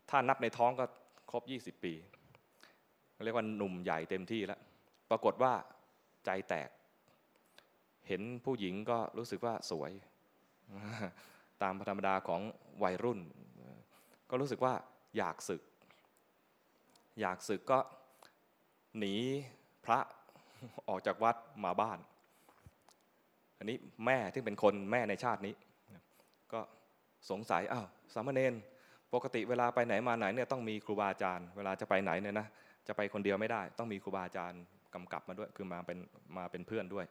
[0.09, 0.85] ถ้านับในท้องก็
[1.31, 1.93] ครบ 20 ปี
[3.23, 4.59] เรียกว่าหนุ่มใหญ่เต็มที่แล้ว
[5.09, 5.53] ปรากฏว่า
[6.25, 6.69] ใจแตก
[8.07, 9.91] เห็นผู้หญิงก็รู้สึกว่าสวย
[11.63, 12.41] ตามธรรมดาของ
[12.83, 13.19] วัยรุ่น
[14.29, 14.73] ก็รู้สึกว่า
[15.17, 15.61] อยากศึก
[17.21, 17.79] อยากศึกก็
[18.97, 19.13] หนี
[19.85, 19.99] พระ
[20.89, 21.99] ออกจากวัดมาบ้าน
[23.57, 25.53] อันนี้แม่ที่เป็นคนแม่ในชาตินี้
[26.53, 26.59] ก็
[27.29, 28.53] สงสัยอ้าวสามเณร
[29.13, 32.47] ปกติเวลาไปไหนมาไหนเนี่ยต้องมีครูบาอาจารย์ เวลาจะไปไหนเนี่ยนะ
[32.87, 34.61] จะไปคนเดียวไม่ได้ ต้องมีครูบาอาจารย์
[34.93, 35.97] กำกับมาด้วยคือมาเป็น
[36.37, 37.05] มาเป็นเพื่อนด้วย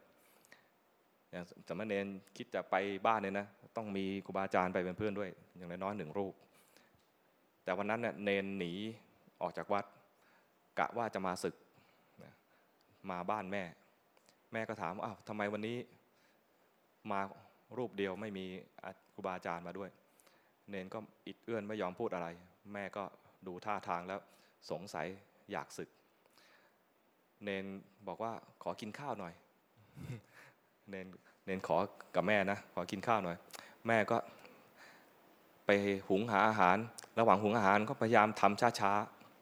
[1.31, 2.05] อย่างสามเณร
[2.37, 2.75] คิดจะไป
[3.07, 6.33] บ้านเนี่ยนะต้องมีครูบาอาจารย์ไปเป็นเพื่อนด้วย อย่างน้อยๆหนึ่งรูป
[7.63, 8.71] แต่วันนั้นเนี่ยเนนหนี
[9.41, 9.85] ออกจากวัด
[10.79, 11.55] กะว่าจะมาศึก
[13.11, 13.63] มาบ้านแม่
[14.53, 15.77] แม่ก็ถามอ้าวทำไมวันนี้
[17.11, 17.19] มา
[17.77, 18.45] รูปเดียวไม่มี
[19.13, 19.89] ครูบาอาจารย์มาด้วย
[20.69, 22.27] เนนก็อิดเอื้อนไม่ยอมพูดอะไร
[22.73, 23.03] แม่ก็
[23.47, 24.19] ดูท่าทางแล้ว
[24.71, 25.07] สงสัย
[25.51, 25.89] อยากศึก
[27.43, 27.65] เนน
[28.07, 29.33] บอกว่าขอกินข้าวหน่อย
[30.89, 31.07] เนน
[31.45, 31.77] เนนขอ
[32.15, 33.37] กับแม่นะขอกินข้าวหน่อย
[33.87, 34.17] แม่ก็
[35.65, 35.69] ไป
[36.09, 36.77] หุงหาอาหาร
[37.19, 38.91] ระหว่างหุงอาหารก็พยายามทำช้า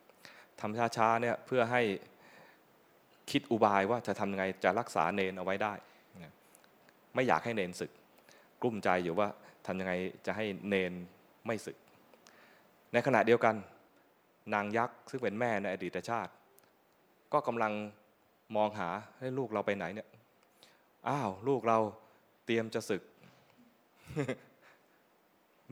[0.05, 1.81] ๆทำช้าๆเนี่ยเพื่อให้
[3.31, 5.73] คิดอุบายว่าจะทำยังไงจะรักษาเนนเอาไว้ได้
[7.13, 7.91] ไม่อยากให้เนนศึก
[8.61, 9.27] กลุ้มใจอยู่ว่า
[9.65, 9.93] ทำยังไง
[10.25, 10.93] จะให้เนน
[11.45, 11.77] ไม่ศึก
[12.93, 13.55] ในขณะเดียวกัน
[14.53, 16.31] นางยักษ์ซึ่งเป็นแม่ในอดีตชาติ
[17.33, 17.73] ก็กำลัง
[18.55, 20.07] มองหาให้ลูกเราไปไหนเนี่ย
[21.07, 21.79] อ้าวลูกเรา
[22.45, 23.01] เตรียมจะศึก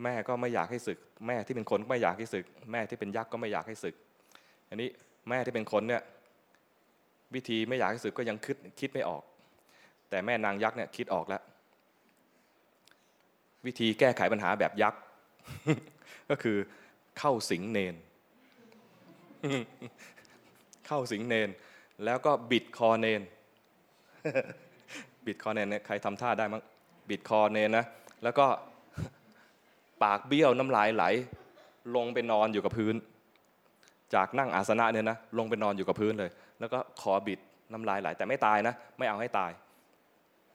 [0.03, 3.95] แม่ก็ไม่อยากให้ศึก แม่ที่เป็นคนก็ไม่อยากให้ศึก แม่ที่เป็นยักษ์ก็ไม่อยากให้ศึก
[4.69, 4.89] อันนี้
[5.29, 6.01] แม่ที่เป็นคนเนี่ย
[7.35, 9.23] วิธีไม่อยากให้ศึกก็ยังคิดคิดไม่ออก
[10.09, 11.41] แต่แม่นางยักษ์เนี่ยคิดออกแล้ว
[13.65, 14.99] วิธีแก้ไขปัญหาแบบยักษ์
[16.29, 16.57] ก็คือ
[17.19, 17.95] เข้าสิงเนน
[20.87, 21.49] เข้าสิงเนน
[22.05, 23.21] แล้วก็บิดคอเนน
[25.25, 26.61] บิดคอเนนเนี่ยใครทำท่าได้มั้ง
[27.09, 27.85] บิดคอเนนนะ
[28.23, 28.45] แล้วก็
[30.03, 31.03] ปากเบี้ยวน้ำลายไหล
[31.95, 32.95] ลงไปนอนอยู่กับพื้น
[34.15, 37.39] จากนั่งอาสนะเนี่ยนะลงไปนอนอยู่กับพื้นเลย แล้วก็คอบิด
[37.73, 39.51] น้ำลายไหล แต่ไม่ตายนะ ไม่เอาให้ตาย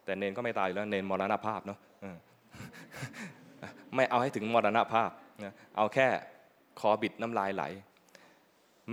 [0.04, 1.78] แต่เนนก็ไม่ตายอยู่แล้วเนนมรณภาพเนาะ
[3.96, 5.10] ไม่เอาให้ถึงมรณภาพ
[5.44, 6.06] นะเอาแค่
[6.80, 7.64] คอบิดน้ำลายไหล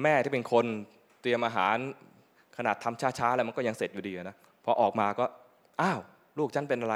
[0.01, 0.65] แม่ที่เป็นคน
[1.21, 1.77] เตรียมอาหาร
[2.57, 5.25] ขนาดทำช้าๆแล้วมันก็ยังเสร็จอยู่ดีนะพอออกมาก็
[5.81, 5.99] อ้าว
[6.39, 6.95] ลูกฉันเป็นอะไร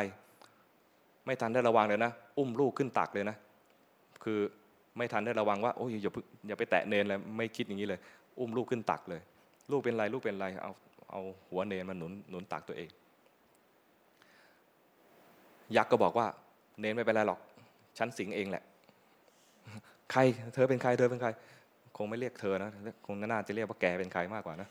[1.26, 3.38] ไม่ทันได้ระวังเลยนะ อุ้มลูกขึ้นตักเลยนะ
[4.24, 4.40] คือ
[4.98, 6.12] ไม่ทันได้ระวังว่าโอ้ยอย่า
[6.48, 8.00] อย่าไปแตะเนนเลยไม่คิดอย่างนี้เลย
[8.40, 9.22] อุ้มลูกขึ้นตักเลย
[9.72, 10.72] ลูกเป็นไรลูกเป็นไรเอา
[11.12, 12.90] เอาหัวเนนมาหนุนหนุนตักตัวเอง
[15.76, 16.28] ยักษ์ก็บอกว่า
[16.80, 17.40] เนนไม่เป็นไรหรอก
[17.98, 18.64] ฉันสิงเองแหละ
[20.12, 20.22] ใคร
[20.54, 21.30] เธอเป็นใครเธอเป็นใคร
[21.98, 22.72] คงไม่เรียกเธอนะ
[23.06, 24.68] คงน่าจะเรียกว่าแกเป็นใครมากกว่านะ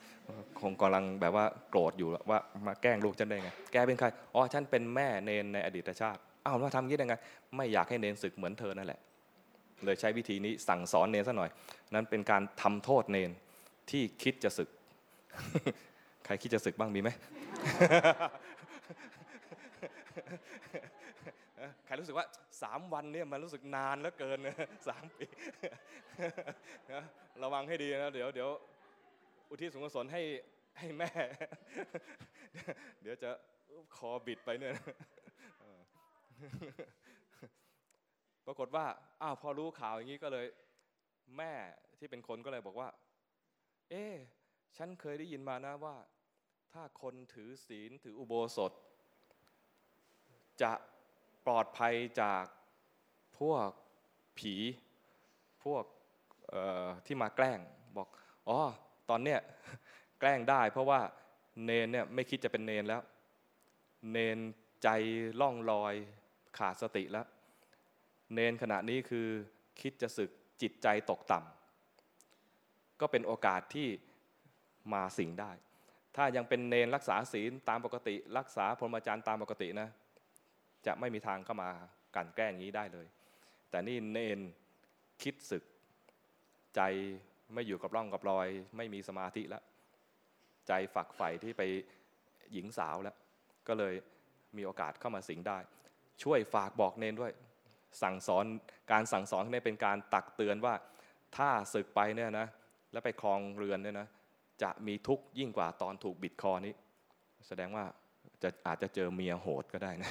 [0.61, 7.17] คงกำลังแบบว่าโกรธอยู่ว่ามาแกล้งลูกฉันได้ไงแกเป็นใครอ๋อฉันเป็นแม่เนนในอดีตชาติอ้าวมาทำยี่ได้ไง
[7.57, 9.01] ไม่อยากให้เนนศึกเหมือนเธอนั่นแหละ
[9.85, 11.51] เลยใช้วิธีนี้สั่งสอนเนนซะหน่อย
[11.95, 13.31] นั้นเป็นการทำโทษเนน
[13.91, 14.69] ที่คิดจะศึก
[16.25, 17.11] ใครคิดจะศึกบ้างมีไหม
[21.87, 22.27] ใครรู้สึกว่า
[22.62, 24.38] สามวันเนี่ยมันรู้สึกนานเหลือเกิน
[24.88, 25.27] สามปี
[26.92, 27.03] นะ
[27.42, 28.51] ระวังให้ดีนะเดี๋ยวเดี๋ยว
[29.51, 30.23] อุทิศส่วนให้
[30.79, 31.11] ให้แม่
[33.03, 33.31] เดี๋ยวจะ
[33.97, 34.75] คอบิดไปเนี่ย
[38.47, 38.85] ปรากฏว่า
[39.23, 40.47] อ้าวพอรู้ข่าวอย่างนี้ก็เลย
[41.37, 41.53] แม่
[41.99, 42.88] ที่เป็นคนก็เลยบอกว่า
[43.90, 44.05] เอ๊
[44.77, 45.97] ฉันเคยได้ยินมานะว่า
[46.73, 48.73] ถ้าคนถือศีลถืออุโบสถ
[50.62, 50.73] จะ
[51.47, 52.45] ปลอดภัยจาก
[53.39, 53.69] พวก
[54.39, 54.55] ผี
[55.65, 55.85] พวก
[57.07, 57.61] ที่มาแกล้ง
[57.97, 58.09] บอก
[58.49, 58.59] อ๋อ
[59.11, 59.41] ตอนเนี้ย
[60.21, 61.01] แกล้งได้ เพราะว่า
[61.65, 63.03] เนนเนี่ยไม่คิดจะเป็นเนนแล้ว
[64.13, 64.39] เนน
[64.83, 64.89] ใจ
[65.41, 65.95] ล่องลอย
[66.59, 67.27] ขาดสติแล้ว
[68.35, 69.29] เนนขณะนี้คือ
[69.81, 70.31] คิดจะศึก
[70.63, 73.89] จิตใจตกต่ำก็เป็นโอกาสที่
[74.93, 75.53] มาสิงได้
[76.17, 79.89] ถ้ายังเป็นเนนรักษาศีลตามปกติ รักษาพรหมจรรย์ตามปกตินะ
[80.87, 81.70] จะไม่มีทางเข้ามา
[82.16, 83.07] กันแกล้งยี้ได้เลย
[83.70, 84.40] แต่นี่เนน
[85.22, 85.64] คิดศึก
[86.77, 86.81] ใจ
[87.55, 89.62] ไม่อยู่กับร่องกับรอย ไม่มีสมาธิแล้ว
[90.68, 91.62] ใจฝักใฝ่ที่ไป
[92.53, 93.16] หญิงสาวแล้ว
[93.68, 93.94] ก็เลย
[94.57, 95.59] มีโอกาสเข้ามาสิงได้
[96.22, 97.33] ช่วยฝากบอกเนนด้วย
[98.03, 98.44] สั่งสอน
[98.92, 100.75] การสั่งสอนนี่เป็นการตักเตือนว่า
[101.37, 102.49] ถ้าศึกไปเนี่ยนะ
[102.92, 104.09] แล้วไปคลองเรือนเนี่ยนะ
[104.62, 106.75] จะมีทุกข์ยิ่งกว่าตอนถูกบิดคอนี้
[107.49, 107.85] แสดงว่า
[108.47, 110.11] จะอาจจะเจอเมียโหดก็ได้นะ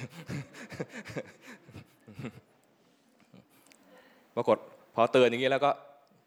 [4.36, 4.58] ปรากฏ
[4.96, 5.72] พอเตือนอย่างนี้แล้วก็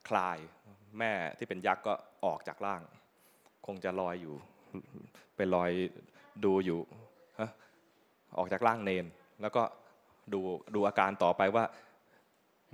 [0.08, 0.38] คลาย
[0.98, 1.94] แม่ที่เป็นยักษ์ก็
[2.24, 2.82] ออกจากร่าง
[3.66, 4.34] คงจะลอยอยู่
[5.36, 5.70] ไปลอย
[6.44, 6.80] ดูอยู่
[7.40, 7.50] ฮะ
[8.38, 9.06] ออกจากร่างเนน
[9.42, 9.62] แล้วก็
[10.32, 10.40] ดู
[10.74, 11.64] ดูอาการต่อไปว่า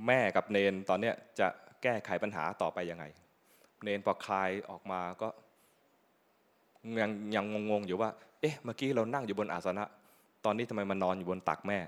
[0.07, 1.49] แม่กับเนนตอนเนี้ยจะ
[1.83, 3.05] แก้ไขปัญหาต่อไปยังไง
[3.85, 5.29] เนนพอคลายออกมาก็
[7.01, 8.11] ยังยังงงๆอยู่ว่า
[8.45, 9.85] เอ๊ะ เมื่อกี้เรานั่งอยู่บนอาสนะ
[10.45, 11.79] ตอนนี้ทำไมมานอนอยู่บนตักแม่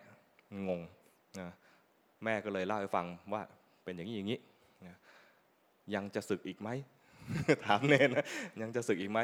[0.68, 0.80] งง
[1.40, 1.48] นะ
[2.24, 3.42] แม่ก็เลยเล่าให้ฟังว่า
[3.84, 4.38] เป็นอย่างนี้อย่างนี้
[4.86, 4.96] นะ
[5.94, 6.68] ยังจะศึกอีกไหม
[7.66, 8.24] ถามเนนนะ
[8.60, 9.20] ยังจะศึกอีกไหม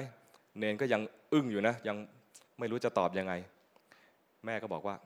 [0.59, 1.01] เนนก็ยัง
[1.33, 1.97] อึ้งอยู่นะ ยัง
[2.59, 3.33] ไม่รู้จะตอบยังไง
[4.45, 4.97] แม่ก็บอกว่า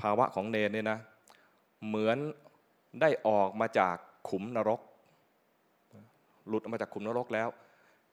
[0.00, 0.98] ภาวะของเนนเนี่ยนะ
[1.86, 2.18] เหมือน
[3.00, 3.96] ได้ออกมาจาก
[4.28, 4.80] ขุมนรก
[6.48, 7.48] หลุดออกมาจากขุมนรกแล้ว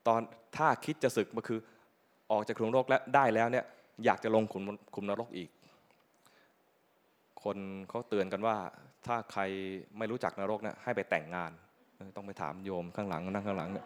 [0.08, 0.22] ตอน
[0.58, 1.60] ถ้าคิดจะศึกมันคือ
[2.32, 3.66] ออกจากขุมนรกแล้วได้แล้วเนี่ย
[4.06, 4.64] อยากจะลงขุม
[4.96, 5.50] ขุมนรกอีก
[7.44, 7.58] คน
[7.90, 8.58] เขาเตือนกันว่า
[9.06, 9.42] ถ้าใคร
[9.98, 11.52] ไม่รู้จักนรกเนี่ยให้ไปแต่งงาน
[12.16, 13.86] ต้องไปถามโยมข้างหลังนั่งข้างหลังเนี่ย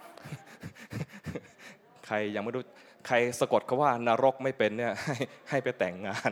[2.07, 2.63] ใครยังไม่รู้
[3.07, 5.15] ใครสะกดเขาว่านรกไม่เป็นเนี่ยให้
[5.49, 6.31] ให้ไปแต่งงาน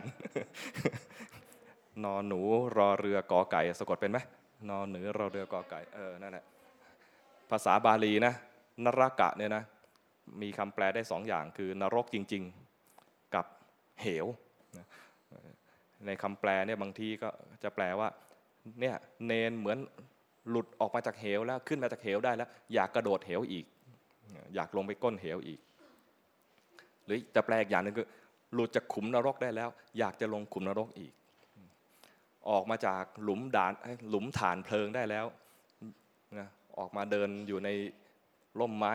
[2.06, 2.40] นอนหนู
[2.78, 4.20] รอเรือกอไก่ สะกดเป็นไหม
[4.70, 6.46] นอนหนูรอเรือกอไก่เออนั่นแหละ
[7.50, 8.34] ภาษาบาลีนะ
[8.86, 9.64] นรกะเนี่ยนะ
[10.42, 12.44] มีคำแปลได้สองอย่าง คือนรกจริง
[12.90, 13.46] ๆ กับ
[14.02, 14.28] เหว
[16.06, 17.30] ในคำแปลเนี่ยบางทีก็
[17.64, 18.08] จะแปลว่า
[18.80, 19.78] เนี่ยเนนเหมือน
[20.50, 23.66] หลุดออกมาจากเหวแล้วขึ้นมาจากเหวได้แล้ว อยากกระโดดเหวอีก
[24.56, 25.60] อยากลงไปก้นเหวอีก
[27.06, 28.08] หรือจะแปลอีกอย่างหนึ่งคือ
[28.54, 31.14] หลุดจากขุมนรกได้แล้ว อยากจะลงขุมนรกอีก
[32.50, 33.74] ออกมาจากหลุมด่าน
[34.10, 35.26] หลุมฐานเพลิงได้แล้ว
[36.40, 36.48] นะ
[36.80, 37.70] ออกมาเดินอยู่ใน
[38.60, 38.94] ร่มไม้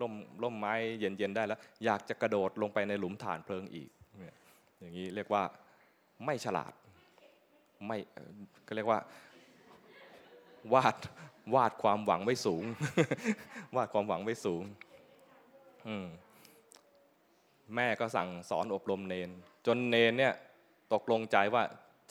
[0.00, 3.90] ร่มร่มไม้เย็นๆได้แล้ว อยากจะกระโดดลงไปในหลุมฐานเพลิงอีก
[4.80, 5.42] อย่างนี้เรียกว่า
[6.24, 6.72] ไม่ฉลาด
[7.86, 7.98] ไม่
[8.66, 9.00] ก็เรียกว่า
[10.74, 10.96] วาด
[11.54, 12.64] วาดความหวังไว้สูง
[13.76, 14.62] วาดความหวังไว้สูง
[16.04, 16.06] ม
[17.74, 19.30] แม่ก็สั่งสอนอบรมเนน
[19.66, 20.34] จนเนนเนี่ย
[20.92, 21.62] ตกลงใจว่า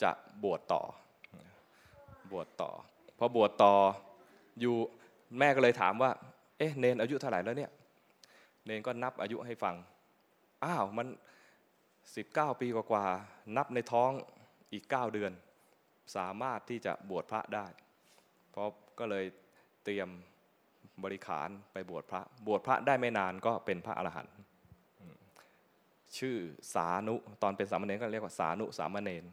[0.02, 0.10] จะ
[0.44, 0.82] บวชต่อ
[2.32, 2.70] บวชต่อ
[3.18, 3.74] พอบวชต่อ
[4.60, 4.74] อยู่
[5.38, 6.10] แม่ก็เลยถามว่า
[6.60, 7.70] เอ๊ะเนนอายุเท่าไหร่แล้วเนี่ย
[8.64, 9.74] เนนก็นับอายุให้ฟัง
[10.64, 11.06] อ้าวมัน
[11.82, 14.10] 19 ปีกว่าๆนับในท้อง
[14.72, 15.32] อีก 9 เดือน
[16.16, 17.66] สามารถที่จะบวชพระได้
[18.50, 18.68] เพราะ
[18.98, 19.24] ก็เลย
[19.84, 20.08] เตรียม
[21.04, 24.34] บริขารไปบวชพระ บวชพระได้ไม่นานก็เป็นพระอรหันต์
[26.18, 26.36] ชื่อ
[26.74, 29.24] สานุตอนเป็นสามเณรก็เรียกว่าสานุสามเณร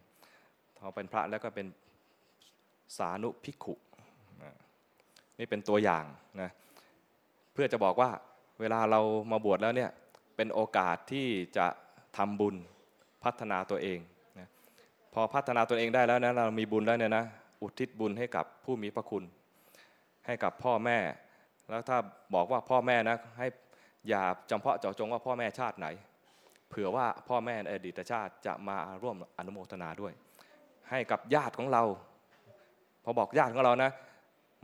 [0.78, 1.68] พอเป็นพระแล้วก็เป็น
[2.98, 3.76] สานุภิกขุ
[5.38, 6.06] นี่เป็นตัวอย่าง
[6.42, 6.52] นะ
[7.58, 8.10] พื่อจะบอกว่า
[8.60, 9.92] เวลาเรามาบวชแล้วเนี่ย
[10.36, 11.68] เป็นโอกาสที่จะ
[12.18, 12.56] ทำบุญ
[13.24, 14.00] พัฒนาตัวเอง
[14.40, 14.48] นะ
[15.14, 17.26] พอพัฒนาตัวเองได้แล้วนะเรามีบุญแล้วเนี่ยนะ
[17.62, 19.24] อุทิศบุญให้กับผู้มีพระคุณ
[20.26, 20.98] ให้กับพ่อแม่
[21.70, 21.98] แล้วถ้า
[22.36, 23.48] บอกว่าพ่อแม่นะให้
[24.10, 25.88] อย่าจำเพาะเจาะจงว่าพ่อแม่ชาติไหน
[26.70, 30.14] เผื่อว่าพ่อแม่ในอดีตชาติจะมาร่วมอนุโมทนาด้วย
[30.90, 31.84] ให้กับญาติของเรา
[33.04, 33.92] พอบอกญาติของเรานะ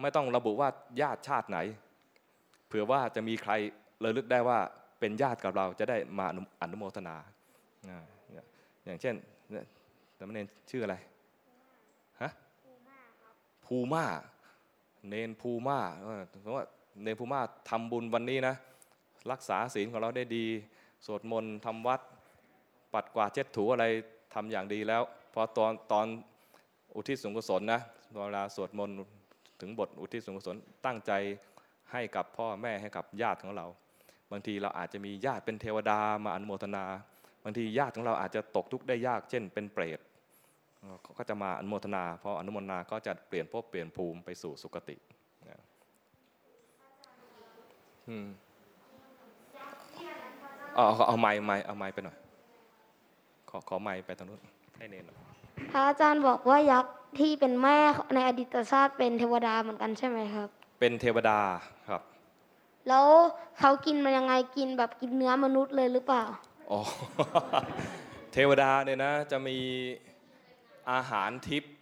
[0.02, 0.70] ไม่ต้องระบุว่า
[1.02, 1.60] ญาติชาติไหน
[2.76, 3.54] ผื่อว่าจะมีใคร
[4.04, 4.60] ระลึกได้ว่า
[5.00, 6.26] เป็นญาติกับเราจะได้มา
[6.62, 7.16] อนุโมทนา
[8.86, 9.16] อย่างเช่น
[9.54, 9.66] นี่ย
[10.18, 10.96] สามเณรชื่ออะไร
[12.22, 12.32] ฮะ
[13.66, 14.06] ภูมา
[15.10, 16.68] เนนภูมาเออสมมติว่า
[17.04, 18.56] เนนภูมาทำบุญวันนี้นะ
[19.32, 20.46] รักษาศีลของเราได้ดี
[21.06, 22.02] สวดมนต์ทำวัด
[22.94, 23.86] ปัดกวาดเช็ดถูอะไร
[24.34, 25.02] ทำอย่างดีแล้ว
[25.34, 26.06] พอตอนตอน
[26.96, 27.80] อุทิศส่วนกุศลนะ
[28.14, 28.96] เวลาสวดมนต์
[29.60, 30.56] ถึงบทอุทิศส่วนกุศล
[30.86, 31.12] ตั้งใจ
[31.94, 33.66] ให้กับพ่อแม่ให้กับญาติของเรา
[34.32, 36.86] บางทีเราอาจจะมีญาติเป็นเทวดามาอนุโมทนา
[37.44, 40.00] บางทีญาติของเราอาจจะตกทุกข์ได้ยาก เช่น เป็นเปรต
[41.04, 44.98] เขาก็จะมาอนุโมทนาพออนุโมทนาก็จะเปลี่ยนภพเปลี่ยนภูมิไปสู่สุคติ
[45.50, 45.62] นะ
[48.10, 48.28] อืม
[50.76, 52.18] เอาเอาเอาไม้ไม้เอาไม้ไปหน่อย
[53.50, 54.42] ขอขอไม้ไปตรงนู้น
[54.78, 55.18] ให้เนนหน่อย
[55.72, 57.78] พระอาจารย์บอกว่ายักษ์ที่เป็นแม่
[58.14, 60.50] ในอดีตชาติเป็นเทวดาเหมือนกันใช่ไหมครับ
[60.86, 61.40] เป็นเทวดา
[61.90, 62.02] ครับ
[62.90, 63.08] แล้ว
[63.60, 66.24] เขากินมันยังไงกินแบบกินเนื้อมนุษย์เลยหรือเปล่า
[66.72, 66.80] อ๋อ
[68.34, 69.58] เทวดาเนี่ยนะจะมี
[70.92, 71.74] อาหารทิพย์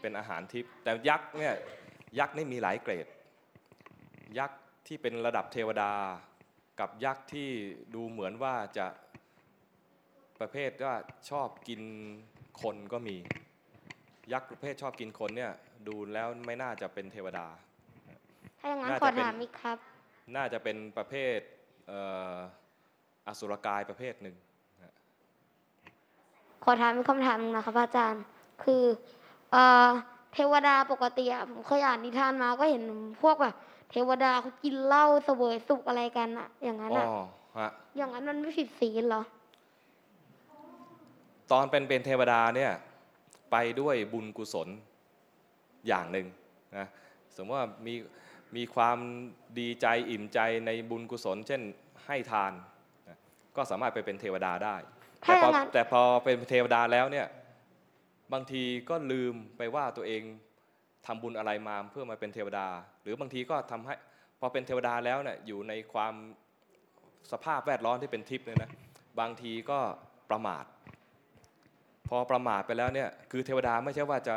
[0.00, 1.54] เป็นอาหารทิพย์แต่ยักษ์เนี่ย
[2.18, 3.06] ยักษ์นี่มีหลายเกรด
[4.38, 5.92] ยักษ์ที่เป็นระดับเทวดา
[6.80, 7.48] กับยักษ์ที่
[7.94, 8.86] ดูเหมือนว่าจะ
[10.38, 10.96] ประเภทว่า
[11.30, 11.80] ชอบกิน
[12.62, 13.16] คนก็มี
[14.32, 15.52] ยักษ์ประเภทชอบกินคนเนี่ย
[15.88, 17.46] ดูแล้วไม่น่าจะเป็นเทวดา
[18.58, 19.78] ถ้าอย่างนั้นน่าขอจะเป็นถามอีกครับ
[20.36, 21.38] น่าจะเป็นประเภท
[21.88, 22.00] เอ่
[22.34, 22.36] อ
[23.26, 24.36] อสุรกายประเภทหนึ่ง
[26.64, 28.24] ขอถามอีกคำถามหนึงนะครับพระอาจารย์
[28.64, 28.82] คือ
[29.52, 29.88] เอ่อ
[30.32, 32.82] เทวดาปกติอะผมเคยอ่านนิทานมาก็เห็น
[33.22, 33.54] พวกแบบ
[33.90, 37.08] เทวดาเขากินเหล้าเสวยสุขอะไรกันอะอย่างนั้นอ๋อะอ
[37.58, 39.22] ฮะอย่างนั้นมันไม่ผิดศีลเหรอ
[41.50, 42.72] ตอนเป็นเป็นเทวดาเนี่ย
[43.50, 44.68] ไปด้วยบุญกุศล
[45.88, 46.26] อย่างหนึ่ง
[46.76, 46.86] นะ
[47.36, 47.94] สมมติว่ามี
[48.56, 48.98] มีความ
[49.58, 51.62] ดีใจอิ่มใจในบุญกุศล เช่น
[52.06, 52.52] ให้ทาน
[53.08, 53.18] นะ
[53.56, 54.76] ก็สามารถไปเป็นเทวดาได้
[55.22, 57.26] แต่ถ้าอพอย่างนั้นแต่พอเป็นเทวดาแล้วเนี่ย
[58.32, 60.22] บางทีก็ลืมไปว่าตัวเอง
[61.06, 62.66] ทำบุญอะไรมาเพื่อมาเป็นเทวดา
[63.02, 63.94] หรือบางทีก็ทำให้
[64.40, 66.14] พอเป็นเทวดาแล้วเนี่ยอยู่ในความ
[67.32, 68.70] สภาพแวดล้อมที่เป็นทิพย์เนี่ยนะ
[69.20, 69.78] บางทีก็
[70.30, 70.64] ประมาท
[72.08, 74.36] พอประมาทไปแล้วเนี่ยคือเทวดาไม่ใช่ว่าจะ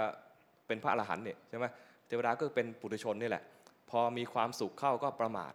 [0.67, 1.65] เป็นพระอรหันต์เนี่ยใช่ไหม
[2.08, 3.43] เทวดาก็เป็นปุถุชนนี่แหละ
[3.89, 5.54] พอมีความสุขเข้าก็ประมาท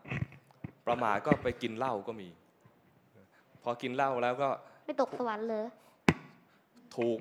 [0.86, 2.28] ประมาทก็ไปกินเหล้าก็มี
[3.62, 4.48] พอกินเหล้าแล้วก็
[4.86, 5.64] ไม่ตกสวรรค์เลย
[6.96, 7.20] ถูก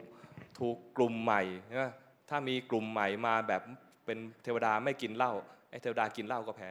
[0.59, 1.93] ถูกกลุ่มใหม่ใช่ไหมท
[2.29, 3.61] ถ้ามีกลุ่มใหม่มาแบบ
[4.05, 5.33] เป็นเทวดาไม่กินเหล้า
[5.69, 6.69] ไอ้เทวดากินเหล้าก็แพ้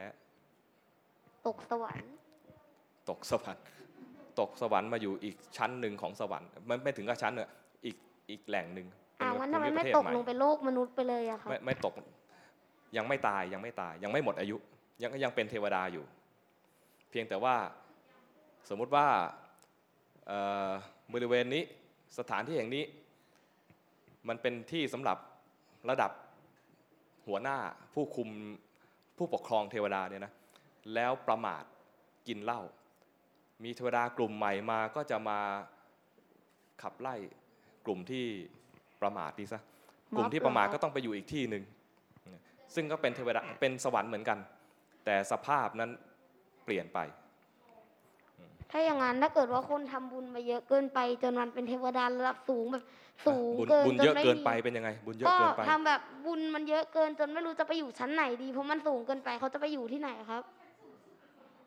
[1.47, 2.09] ตกสวรรค์
[3.09, 3.65] ตกสวรรค์
[4.39, 7.51] ตกสวรรค์มาอยู่อีกชั้นหนึ่งของสวรรค์ มันไม่ถึงกับชั้นเนอะ
[7.85, 7.95] อีก
[8.29, 8.87] อีกแหล่งหนึ่ง
[9.21, 11.93] อ่าเป็วันภูทำไมปไม่ระเทศตกใหม่ลงไปโลกมนุษย์ไปเลยอะครับไม่ไม่ตก
[12.97, 14.55] ยังไม่ตายยังไม่ตายยังไม่หมดอายุ
[15.03, 16.05] ยังยังเป็นเทวดาอยู่
[17.09, 17.55] เพียงแต่ว่า
[18.69, 19.07] สมมุติว่า
[21.13, 21.63] บริเวณนี้
[22.19, 22.83] สถานที่แห่งนี้
[24.27, 25.17] มันเป็นที่สำหรับ
[25.89, 26.11] ระดับ
[27.27, 27.57] หัวหน้า
[27.93, 28.29] ผู้คุม
[29.17, 30.33] ผู้ปกครองเทวดาเนี่ยนะ
[30.93, 31.63] แล้วประมาท
[32.27, 32.61] กินเหล้า
[33.63, 35.39] มีเทวดากลุ่มใหม่มาก็จะมา
[36.81, 37.15] ขับไล่
[37.85, 38.25] กลุ่มที่
[39.01, 39.61] ประมาทดีซะ
[40.15, 41.63] กลุ่มที่ประมาทก็ต้องไปอยู่อีกที่หนึ่ง
[42.75, 44.37] ซึ่งก็เป็นเทวดาเป็นสวรรค์เหมือนกัน
[45.05, 45.89] แต่สภาพนั้น
[46.65, 46.99] เปลี่ยนไป
[48.71, 52.83] ถ้าอย่างนั้นถ้าเกิดว่าคนทำบุญมาเยอะเกินไป จนมันเป็นเทวดาระดับสูงแบบ
[53.27, 60.43] สูงบุญเกินบุญจนเยอะไม่เกินมีไปเป็นยังไง บุญเยอะก็เกินไปทำแบบบุญมันเยอะเกินจนไม่รู้จะไปอยู่ชั้นไหนดีเพราะมันสูงเกินไปเขาจะไปอยู่ที่ไหนครับ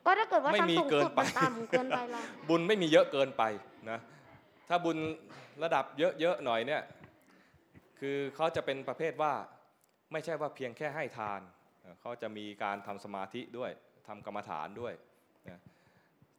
[0.05, 3.43] ก็ถ้าเกิดว่าไม่ชั้นมีสูงเกินสุดไปมันต่ำเกินไปล่ะบุญไม่มีเยอะเกินไป
[3.91, 3.99] นะ
[4.69, 4.97] ถ้าบุญ
[5.63, 6.83] ระดับเยอะๆหน่อยเนี่ย
[8.01, 9.33] คือเขาจะเป็นประเภทว่า
[10.13, 11.41] ไม่ใช่ว่าเพียงแค่ให้ทาน
[12.01, 13.71] เขาจะมีการทำสมาธิด้วย
[14.09, 14.95] ทำกรรมฐานด้วย
[15.49, 15.61] นะ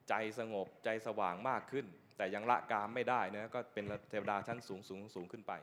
[0.10, 1.86] ใจสงบใจสว่างมากขึ้น
[2.18, 5.54] แต่ยังละกามไม่ได้นะก็เป็นเทวดาชั้นสูงสูงสูงขึ้นไป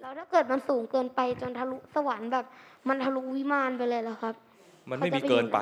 [0.00, 2.46] แล้วถ้าเกิดมันสูงเกินไปจนทะลุสวรรค์แบบ
[2.88, 4.34] มันทะลุวิมานไปเลยแล้วครับ
[4.90, 5.60] มันไม่มีเขาจะไปเกินอยู่ไหนไป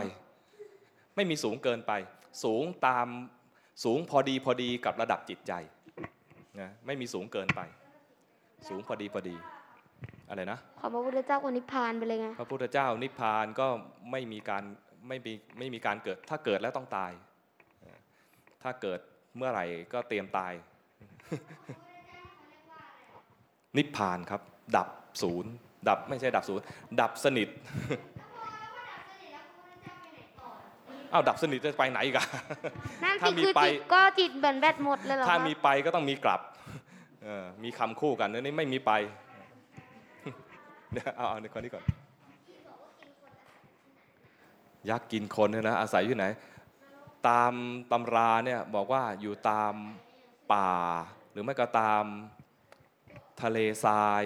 [1.16, 1.92] ไม่มีสูงเกินไป
[2.44, 3.06] สูงตาม
[3.84, 5.52] สูงพอดีพอดีกับระดับจิตใจ
[6.60, 7.60] นะไม่มีสูงเกินไป
[8.68, 9.36] สูงพอดีพอดี
[10.28, 13.66] อะไรนะขอพระพุทธเจ้าคนนิพพานไปเลยไงพระพุทธเจ้านิพพานก็
[14.10, 14.64] ไม่มีการ
[15.08, 17.12] ไม่มีไม่มีการเกิด ถ้าเกิดแล้วต้องตาย
[18.62, 19.00] ถ้าเกิด
[19.36, 20.52] เมื่อไหร่ก็เตรียมตาย
[23.76, 24.40] นิพพานครับ
[24.76, 24.88] ดับ
[25.22, 25.52] ศูนย์
[25.88, 26.64] ดับไม่ใช่ดับศูนย์
[27.00, 27.48] ดับสนิท
[31.12, 32.26] อ้าวดับสนิทจะไปไหนอีกัน
[33.04, 36.40] นั่นถ้าสิมีคือไปจิตก็จิตเหมือนแบตหมดเลยเหรอคถ้ารับมีไปก็ต้องมีกลับ
[37.24, 38.92] เออมีคำคู่กันอันนี้ไม่มีไป
[40.92, 41.84] เดี๋ยวเอาเอาในคนนี้ก่อน
[44.90, 46.26] ยักษ์กินคนเนี่ยนะอาศัยอยู่ไหน
[47.28, 47.52] ตาม
[47.92, 49.74] ตำราเนี่ยบอกว่าอยู่ตาม
[50.52, 50.70] ป่า
[51.30, 52.04] หรือไม่ก็ตาม
[53.42, 54.24] ทะเลทราย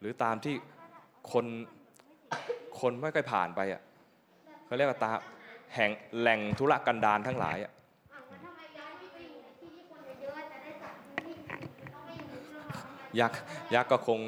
[0.00, 0.54] หรือตามที่
[1.32, 1.46] คน
[2.80, 3.82] คนไม่ค่อยผ่านไปอะ
[4.66, 5.16] เขาเรียกว่าตาม
[5.74, 7.72] แห่งแหล่งธุรกันดารทั้งหลายอะ
[13.20, 13.40] ยักษ์
[13.74, 14.20] ยักษ์ก็คง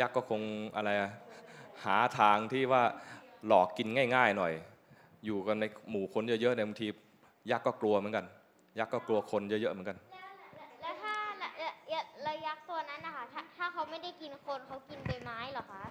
[0.00, 0.40] ยักษ์ก็คง
[0.76, 1.10] อะไรอะ
[1.84, 2.82] หาทางที่ว่า
[3.46, 4.52] หลอกกินง่าย ๆ หน่อย
[5.24, 6.88] อยู่กันในหมู่คนเยอะๆเนี่ยบางที
[7.50, 8.24] ยักษ์ก็กลัวเหมือนกัน
[8.78, 9.96] ยักษ์ก็กลัวคนเยอะๆเหมือนกัน
[10.80, 15.82] แล้วถ้าละละละระยักษ์ตัวนั้นนะคะถ้าถ้าเขาไม่ได้กินคนเขากินใบไม้เหรอคะ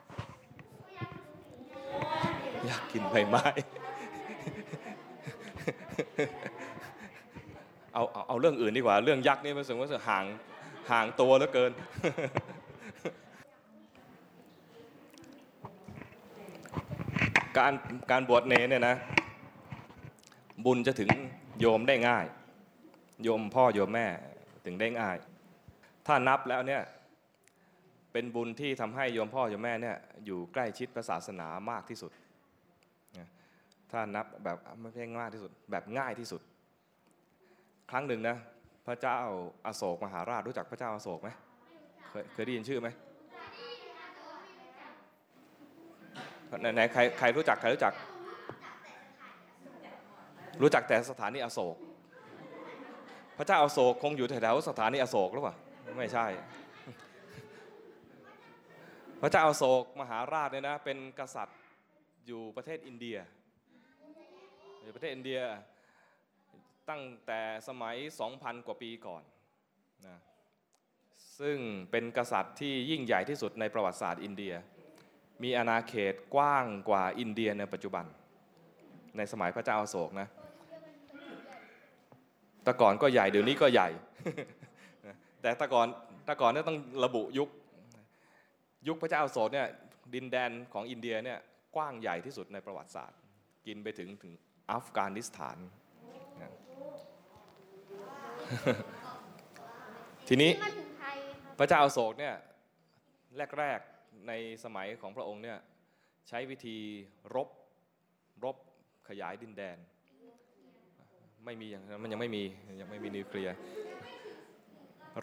[2.70, 3.46] ยักษ์กินใบไม้
[7.94, 10.26] เอาเอาเอาเรื่องอื่นดีกว่า เรื่องยักษ์นี่มันรู้สึกว่าห่าง
[10.92, 11.72] ห่างตัวเหลือเกิน
[17.58, 17.74] การ
[18.12, 18.96] การบวชเนรเนี่ยนะ
[20.66, 21.10] บุญจะถึง
[21.60, 22.26] โยมได้ง่าย
[23.24, 24.08] โยมพ่อโยมแม่
[24.66, 25.18] ถึงได้ง่าย
[26.08, 26.82] ถ้านับแล้วเนี่ย
[28.12, 32.12] เป็นบุญที่ทำให้โยมพ่อโยมแม่เนี่ยอยู่ใกล้ชิดพระศาสนามากที่สุด
[33.92, 36.42] ถ้านับแบบไม่ใช่ง่ายที่สุด แบบง่ายที่สุด
[37.92, 38.38] ครั้งหนึ่งนะ
[38.88, 39.18] พระเจ้า
[39.66, 41.30] อาโศกมหาราชรู้จักพระเจ้าอาโศกไหม
[42.10, 42.90] เคยเคยได้ยินชื่อไหม
[46.62, 47.94] ไหนใครใครรู้จักใครรู้จัก
[50.62, 51.76] รู้จักแต่สถานีอโศก
[53.38, 55.56] พระเจ้าอาโศกคงอยู่แถวๆสถานีอโศกหรือเปล่า
[55.98, 56.26] ไม่ใช่
[59.22, 61.60] พระเจ้าอาโศกมหาราชเนี่ยนะเป็นกษัตริย์
[62.28, 63.18] อยู่ประเทศอินเดีย
[64.82, 65.42] อยู่ประเทศอินเดีย
[66.90, 67.96] ตั้งแต่สมัย
[68.32, 69.24] 2,000 กว่าปีก่อน
[70.08, 70.18] นะ
[71.40, 71.58] ซึ่ง
[71.92, 74.54] เป็นกษัตริย์ที่ยิ่งใหญ่ที่สุดในประวัติศาสตร์อินเดีย
[75.44, 78.06] มีอาณาเขตกว้างกว่าอินเดียในปัจจุบัน
[79.18, 80.28] ในสมัยพระเจ้าอาโศกนะ
[82.64, 83.90] แต่ก่อนก็ใหญ่เดี๋ยวนี้ก็ใหญ่
[85.42, 85.88] แต่แต่ก่อน
[86.26, 87.50] แต่ก่อนเนี่ยต้องระบุยุค
[88.88, 89.68] ยุคพระเจ้าอาโศกเนี่ย
[90.14, 91.40] ดินแดนของอินเดียเนี่ย
[91.76, 93.20] กว้างใหญ่ที่สุดในประวัติศาสตร์
[93.66, 94.34] กินไปถึงถึง
[94.72, 95.58] อัฟกานิสถาน
[96.42, 96.52] นะ
[100.28, 102.36] ทีนี้มาถึงไทยครับพระเจ้าอาโศกเนี่ย
[103.60, 103.93] แรกๆ
[104.28, 104.34] ใน
[104.64, 105.60] สมัยของพระองค์เนี่ย
[106.28, 106.78] ใช้วิธี
[107.36, 107.50] รบ
[108.44, 108.58] รบ
[109.10, 109.78] ขยายดินแดน
[111.46, 112.44] ไม่มีอย่างนั้นมันยังไม่มี
[112.82, 113.56] ยังไม่มีนิวเคลียร์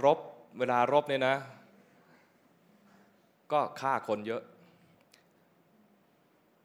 [0.05, 0.19] รบ
[0.59, 1.37] เวลารบเนี่ยนะ
[3.53, 4.43] ก็ฆ่าคนเยอะ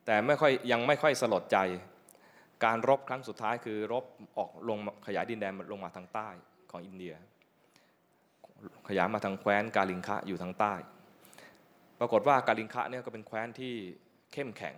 [0.06, 1.58] แต่ไม่ค่อยยังไม่ค่อยสลดใจ
[2.66, 4.06] การรบครั้งสุดท้ายคือรบ
[4.38, 6.30] ออกลงขยายดินแดนลงมาทางใต้
[6.72, 7.14] ของอินเดีย
[8.90, 10.74] ขยายมาทางแคว้นกาลิงคะอยู่ทางใต้
[12.00, 13.74] ปรากฏว่ากาลิงคะเนี่ยก็เป็นแคว้นที่
[14.34, 14.76] เข้มแข็ง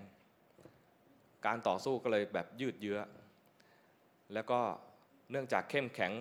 [1.46, 3.00] การต่อสู้ก็เลยแบบยืดเยื้อ
[4.34, 4.60] แล้วก็
[5.32, 6.12] เนื่องจากเข้มแข็ง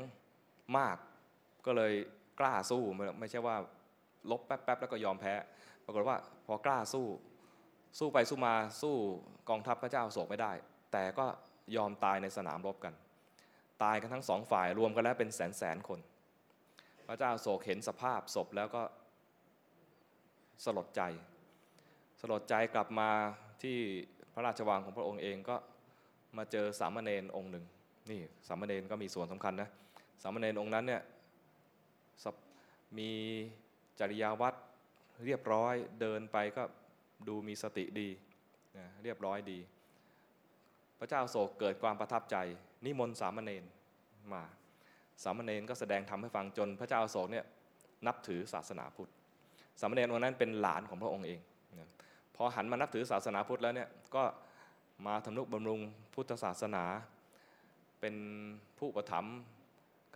[0.78, 0.96] มาก
[1.66, 1.92] ก็เลย
[2.40, 2.82] กล้าสู้
[3.20, 3.56] ไม่ใช่ว่า
[4.30, 5.34] ลบแป๊บๆแล้วก็ยอมแพ้
[5.84, 6.16] ปรากฏว่า
[6.46, 7.06] พอกล้าสู้
[7.98, 8.94] สู้ไปสู้มาสู้
[9.48, 10.52] กองทัพพระเจ้าโศกไม่ได้
[10.92, 11.26] แต่ก็
[11.76, 12.94] ยอมตายในสนามรบกัน
[13.82, 16.00] ตายกันทั้งสองฝ่ายรวมกันแล้วเป็นแสนแสนคน
[17.06, 18.82] พระเจ้าโศกเห็นสภาพศพแล้วก็
[20.64, 21.02] สลดใจ
[22.20, 23.10] สลดใจกลับมา
[23.62, 23.78] ที่
[24.32, 25.56] พระราชวังของพระองค์เองก็
[26.36, 27.64] มาเจอสามเณรองค์หนึ่ง
[28.10, 29.68] นี่สามเณรก็มีส่วนสำคัญนะ
[30.22, 31.02] สามเณรองค์นั้นเนี่ย
[32.98, 33.10] มี
[34.00, 34.54] จริยาวัด
[35.24, 36.62] เรียบร้อยเดินไปก็
[37.28, 38.08] ดูมีสติดี
[38.76, 39.58] นะเรียบร้อยดี
[40.98, 42.36] พระเจ้าโศกเกิดความประทับใจ
[42.84, 43.64] นิมนต์สามเณร
[44.32, 44.44] มา
[45.22, 47.44] สามเณรก็แสดงธรรมให้ฟังจนพระเจ้าโศกเนี่ย
[48.06, 49.10] นับถือศาสนาพุทธ
[49.80, 51.40] สามเณรองค์นั้นเป็นหลานของพระองค์เอง
[52.36, 54.22] พอหันมานับถือศาสนาพุทธแล้วเนี่ยก็
[55.06, 55.80] มาทำนุบำรุง
[56.14, 56.84] พุทธศาสนา
[58.00, 58.14] เป็น
[58.78, 59.26] ผู้ประถม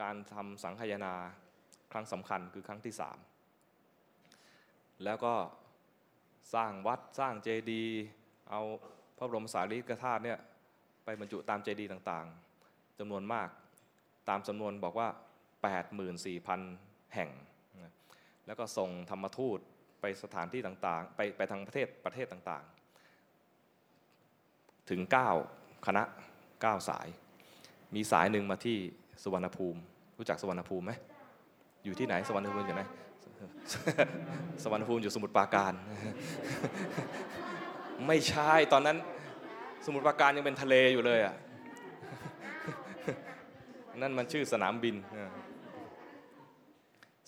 [0.03, 1.15] การทำสังฆายนา
[1.93, 3.19] ครั้งสำคัญคือครั้งที่สาม
[5.05, 5.35] แล้วก็
[6.55, 7.95] สร้างวัดสร้างเจดีย์
[8.51, 8.61] เอา
[9.19, 10.39] พระบรมสารีริกธาตุเนี่ย
[11.05, 13.49] ไปบรรจุตามเจดีย์ต่างๆจำนวนมาก
[14.29, 15.09] ตามจำนวนบอกว่า
[16.31, 17.31] 84,000 แห่ง
[18.47, 19.59] แล้วก็ส่งธรรมทูต
[20.01, 25.01] ไปสถานที่ต่างๆ ไปไปทางประเทศประเทศต่างๆ ถึง
[25.43, 26.03] 9 คณะ
[26.45, 27.07] 9 สาย
[27.95, 28.79] มีสายหนึ่งมาที่
[29.23, 29.81] สุวรรณภูมิ
[30.19, 30.93] รู้จักสุวรรณภูมิไหม
[31.85, 32.83] อยู่ที่ไหนสุวรรณภูมิอยู่ไหน
[34.63, 35.73] สวรรณภูมิอยู่สมุทรปราการ
[38.07, 38.97] ไม่ใช่ตอนนั้น
[39.87, 41.35] สมุทรปราการยังเป็นทะเลอยู่เลยอะ
[44.01, 44.97] นั่นมันชื่อสนามบิน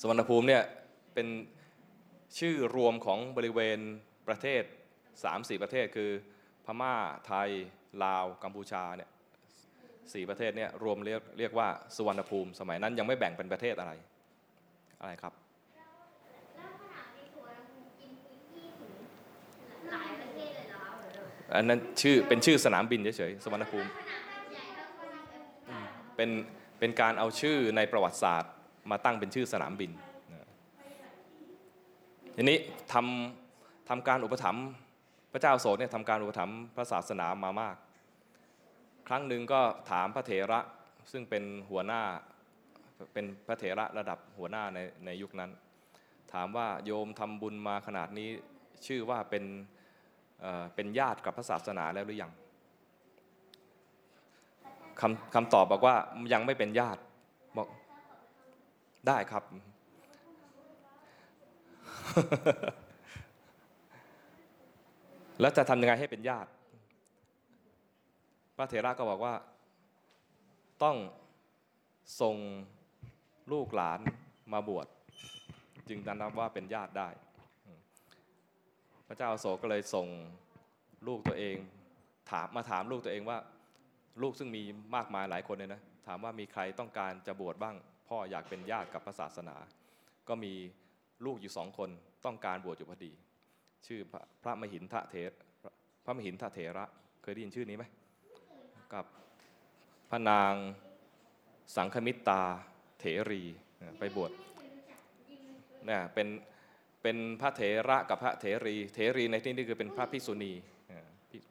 [0.00, 0.62] สวรรณภูมิเนี่ย
[1.14, 1.28] เป็น
[2.38, 3.78] ชื่อรวมของบริเวณ
[4.28, 4.62] ประเทศ
[5.12, 6.10] 3-4 ประเทศคือ
[6.64, 6.94] พม่า
[7.26, 7.50] ไทย
[8.04, 9.10] ลาว กัมพูชาเนี่ย
[10.12, 13.92] สี่ประเทศเนี่ยรวมเรียกเรียกว่าสุวรรณภูมิ สมัยนั้นยังไม่แบ่งเป็นประเทศอะไร
[15.00, 15.32] อะไรครับ
[21.56, 23.88] อันนั้นชื่อเป็นชื่อสนามบินเฉยๆสวรรณภูมิ
[25.68, 25.86] อืม
[26.16, 26.30] เป็น
[26.78, 28.52] เป็นการเอาชื่อในประวัติศาสตร์
[28.90, 30.11] มาตั้งเป็นชื่อสนามบินนะ
[32.36, 32.58] ทีนี้
[32.92, 34.64] ทำทำการอุปถัมภ์
[35.32, 37.76] พระเจ้าโสดเนี่ยทำการอุปถัมภ์พระศาสนามามาก
[39.08, 39.60] ครั้งหนึ่งก็
[39.90, 40.60] ถามพระเถระ
[41.12, 42.02] ซึ่งเป็นหัวหน้า
[43.12, 45.50] เป็นพระเถระระดับหัวหน้าในในยุคนั้น
[46.32, 48.28] ถามว่าโยมทำบุญมาขนาดนี้
[48.86, 49.44] ชื่อว่าเป็น
[50.40, 52.32] เอ่อเป็นญาติกับพระศาสนาแล้วหรือยัง
[55.00, 55.94] คำคำตอบบอกว่า
[56.32, 57.00] ยังไม่เป็นญาติ
[57.56, 57.68] บอก
[59.08, 59.44] ได้ครับ
[65.40, 66.50] แล้วจะทำยังไงให้เป็นญาติ
[68.56, 69.34] พระเถระก็บอกว่า
[70.82, 70.96] ต้อง
[72.20, 72.36] ส่ง
[73.52, 74.00] ลูกหลาน
[74.52, 74.86] มาบวช
[75.88, 77.08] จึงจะนับว่าเป็นญาติได้
[79.06, 80.06] พระเจ้าอโศกก็เลยส่ง
[81.06, 81.56] ลูกตัวเอง
[82.30, 83.38] ถามมาถามลูกตัวเองว่า
[84.22, 84.62] ลูกซึ่งมี
[84.96, 87.76] มากมายหลายคนเลยนะ ถามว่ามีใครต้องการจะบวชบ้าง
[88.08, 89.56] พ่ออยากเป็นญาติกับพระศาสนา
[90.28, 90.52] ก็มี
[91.26, 91.90] ลูกอยู่สองคน
[92.24, 93.12] ต้องการบวชอยู่พอดี
[93.86, 95.32] ชื่อพระพระมหินทะเถร
[96.04, 96.84] พระมหินทะเถระ
[97.22, 97.84] เคยได้ยินชื่อนี้ไหม
[98.94, 99.04] กับ
[100.10, 100.54] พระนาง
[101.76, 102.42] สังคมิตา
[102.98, 103.42] เถรี
[103.98, 104.32] ไปบวช
[105.86, 106.28] เนี่ยเป็น
[107.02, 110.52] เป็นพระเถระกับพระเถรี เถรีในที่นี้คือเป็นพระภิกษุณี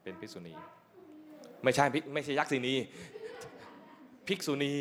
[0.04, 0.54] เป็นภิกษุณี
[1.64, 2.76] ไม่ใช่ภิไม่ใช่ยักษินี
[4.28, 4.74] ภิกษุณี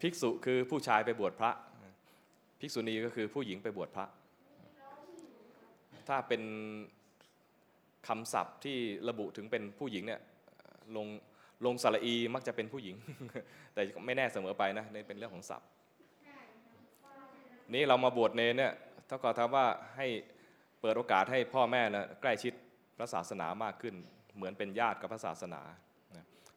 [0.00, 1.52] ภิกษุคือผู้ชายไปบวชพระ
[2.60, 4.06] ภิกษุณีก็คือผู้หญิงไปบวชพระ
[6.08, 6.42] ถ้าเป็น
[8.08, 10.20] คำศัพท์ที่ระบุถึงเป็นผู้หญิงเนี่ย
[10.96, 11.06] ลง
[11.66, 12.96] ลงสระอีมักจะเป็นผู้หญิง
[13.74, 15.68] แต่ไม่แน่เสมอไปนะนี่เป็นเรื่องของศัพท์
[17.74, 18.72] นี่เรามาบวชเนเนี่ย
[19.06, 20.06] เท่ากับทว่าให้
[20.80, 22.52] เปิดโอกาสให้พ่อแม่นะใกล้ชิด
[22.96, 23.94] พระศาสนามากขึ้น
[24.36, 25.62] เหมือนเป็นญาติกับพระศาสนา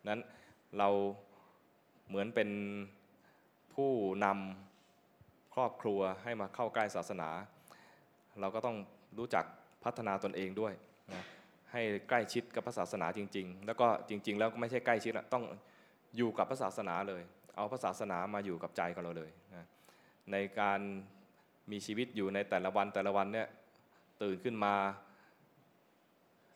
[0.08, 0.20] นั้น
[0.78, 0.90] เรา
[2.08, 2.50] เหมือนเป็น
[3.74, 3.92] ผู้
[4.26, 4.73] นำ
[5.54, 7.30] ครอบครัวให้มาเข้าใกล้ศาสนา
[8.42, 8.78] เราก็ต้อง
[9.18, 9.46] รู้จัก
[9.84, 10.74] พัฒนาตนเองด้วย
[11.14, 11.24] นะ
[11.72, 15.44] ให้ใกล้ชิดกับพระศาสนาจริง ๆ แล้วก็จริง ๆ แล้วก็ไม่ใช่ใกล้ชิดอะต้อง
[16.18, 17.22] อยู่กับพระศาสนาเลย
[17.56, 19.66] เอาพระศาสนามาอยู่กับใจของเราเลยนะ
[20.32, 20.80] ในการ
[21.72, 23.48] มีชีวิตอยู่ในแต่ละวันแต่ละวันเนี่ย
[24.24, 24.74] ตื่นขึ้นมา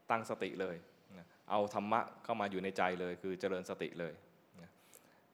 [0.10, 0.76] ตั้งสติเลย
[1.50, 4.14] เอาธรรมะเข้ามาอยู่ในใจเลย คือเจริญสติเลย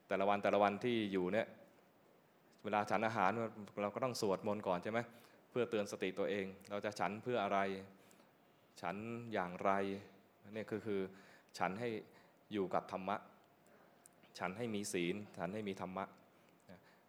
[0.08, 1.48] แต่ละวันแต่ละวันที่อยู่เนี่ย
[2.64, 3.32] เวลาฉันอาหาร
[3.82, 5.00] เราก็ต้องสวดมนต์ก่อนใช่ไหม
[5.52, 7.60] เพื่อเตือนสติตัวเอง เราจะฉันเพื่ออะไร
[8.82, 8.96] ฉัน
[9.34, 9.72] อย่างไร
[10.52, 11.02] นี่คือคือ
[11.58, 11.90] ฉันให้
[12.54, 13.18] อยู่กับธรรมะ
[14.40, 16.06] ฉันให้มีศีล ฉันให้มีธรรมะ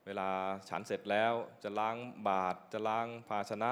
[0.06, 0.28] เวลา
[0.68, 1.32] ฉันเสร็จแล้ว
[1.62, 1.96] จะล้าง
[2.28, 3.70] บาตรจะล้างภาชนะ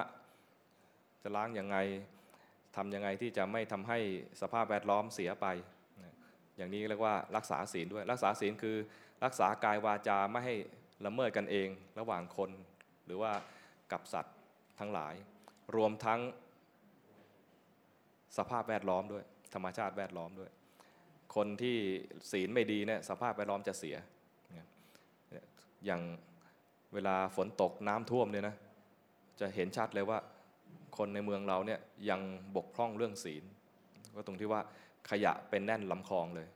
[1.23, 1.77] จะล้างยังไง
[2.77, 3.99] ทำยังไงที่จะไม่ทำให้
[4.41, 5.47] สภาพแวดล้อมเสียไป
[6.57, 8.77] อย่างนี้เรียกว่ารักษาศีลด้วย รักษาศีลคือ
[9.25, 10.57] รักษากายวาจาไม่ให้
[11.07, 12.51] ละเมิดกันเองระหว่างคน
[13.07, 13.33] หรือว่า
[13.93, 14.37] กับสัตว์
[14.79, 15.15] ทั้งหลาย
[15.77, 16.21] รวมทั้ง
[18.39, 19.25] สภาพแวดล้อมด้วย
[19.55, 20.51] ธรรมชาติแวดล้อมด้วย
[21.35, 21.77] คนที่
[22.31, 23.97] ศีลไม่ดีเนี่ยสภาพแวดล้อมจะเสีย
[25.87, 26.03] อย่าง
[26.95, 28.57] เวลาฝนตกน้ำท่วมเนี่ยนะ
[29.41, 30.19] จะเห็นชัดเลยว่า
[30.99, 31.81] คนในเมืองเราเนี่ย
[32.11, 32.21] ยัง
[32.57, 33.45] บกพร่องเรื่องศีล
[34.15, 34.61] ก็ตรงที่ว่า
[35.11, 36.49] ขยะเป็นแน่นลำคลองเลย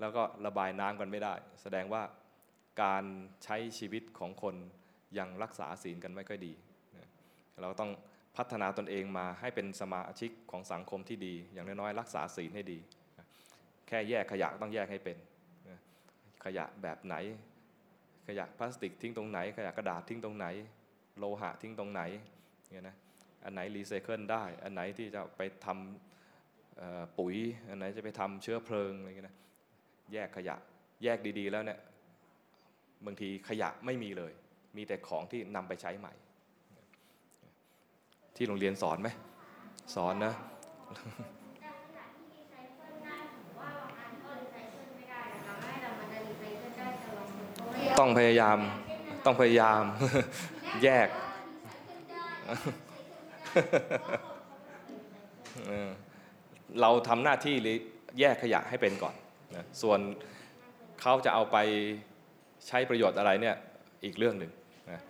[0.00, 2.02] แล้วก็ระบายน้ำกันไม่ได้ แสดงว่า
[2.82, 3.04] การ
[3.44, 4.54] ใช้ชีวิตของคน
[5.18, 6.52] ยังรักษาศีลกันไม่ค่อยดี
[7.62, 7.90] เราต้อง
[8.36, 12.78] พัฒนาตนเองมาให้เป็นสมาชิกของสังคมที่ดี อย่างน้อยๆรักษาศีลให้ดี
[13.86, 15.16] แค่แยกขยะต้องแยกให้เป็น
[16.44, 17.14] ขยะแบบไหน
[18.28, 20.46] ขยะพลาสติกทิ้งตรงไหน ขยะกระดาษทิ้งตรงไหน
[21.18, 22.02] โลหะทิ้งตรงไหน
[22.70, 22.96] เนี่ยนะ
[23.44, 27.36] อันไหนรีไซเคิลได้ อันไหนที่จะไปทำปุ๋ย
[27.68, 29.36] อันไหนจะไปทำเชื้อเพลิงอะไรเงี้ยนะ
[30.12, 30.56] แยกขยะ
[31.02, 31.78] แยกดีๆแล้วเนี่ย
[33.06, 34.32] บางทีขยะไม่มีเลย
[34.76, 36.12] มีแต่ของที่นำไปใช้ใหม่
[38.36, 39.08] ที่โรงเรียนสอนไหม
[39.94, 40.34] สอนนะ
[47.98, 48.58] ต้องพยายาม
[49.24, 49.82] ต้องพยายาม
[50.82, 51.08] แยก
[55.68, 55.90] เออ
[56.80, 57.76] เราทำหน้าที่หรือ
[58.20, 59.14] แยกขยะให้เป็นก่อน
[59.56, 59.98] นะส่วน
[61.00, 61.56] เขาจะเอาไป
[62.68, 63.56] ใช้ประโยชน์อะไรเนี่ย
[64.04, 64.50] อีกเรื่องหนึ่ง
[64.90, 65.00] นะ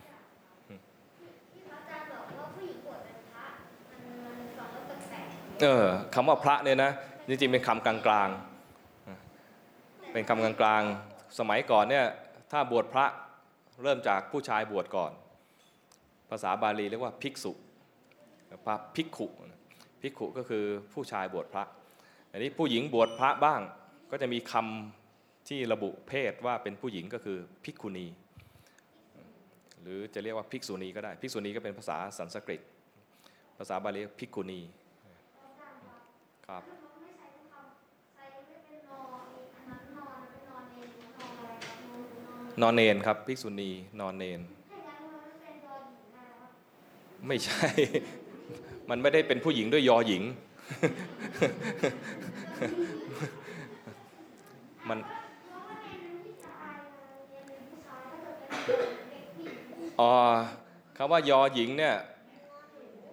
[5.63, 5.85] เออ
[6.15, 6.91] คำว่าพระเนี่ยนะ
[7.29, 12.05] จริงๆเป็นคำกลางๆ เป็นคำกลางๆ สมัยก่อนเนี่ย
[12.53, 13.07] ถ้าบวชพระ
[13.83, 15.13] เริ่มจากผู้ชายบวชก่อน
[16.31, 17.53] ภาษาบาลีเรียกว่าภิกษุ
[18.67, 19.27] พระภิกขุ
[20.01, 21.65] ภิกขุก็คือผู้ชายบวชพระ
[22.31, 23.61] อันนี้ผู้หญิงบวชพระบ้าง
[24.11, 25.06] ก็จะมีคำ
[25.49, 28.07] ที่ระบุเพศว่าเป็นผู้หญิงก็คือภิกขุณี
[29.83, 32.61] หรือจะเรียกว่าภิกษุณีก็ได้ ภิกษุณีก็เป็นภาษาสันสกฤต
[33.59, 34.61] ภาษาบาลีภิกขุณี
[36.47, 36.63] ครับ
[42.63, 43.71] นอนเนนครับภิกษุณี
[44.01, 44.41] นอนเนน
[47.27, 47.67] ไม่ใช่
[48.91, 50.23] มันไม่ได้เป็นผู้หญิงด้วยยอหญิง
[54.89, 54.99] มัน
[60.01, 60.13] อ๋อ
[60.97, 61.97] คำว่ายอหญิงเนี่ย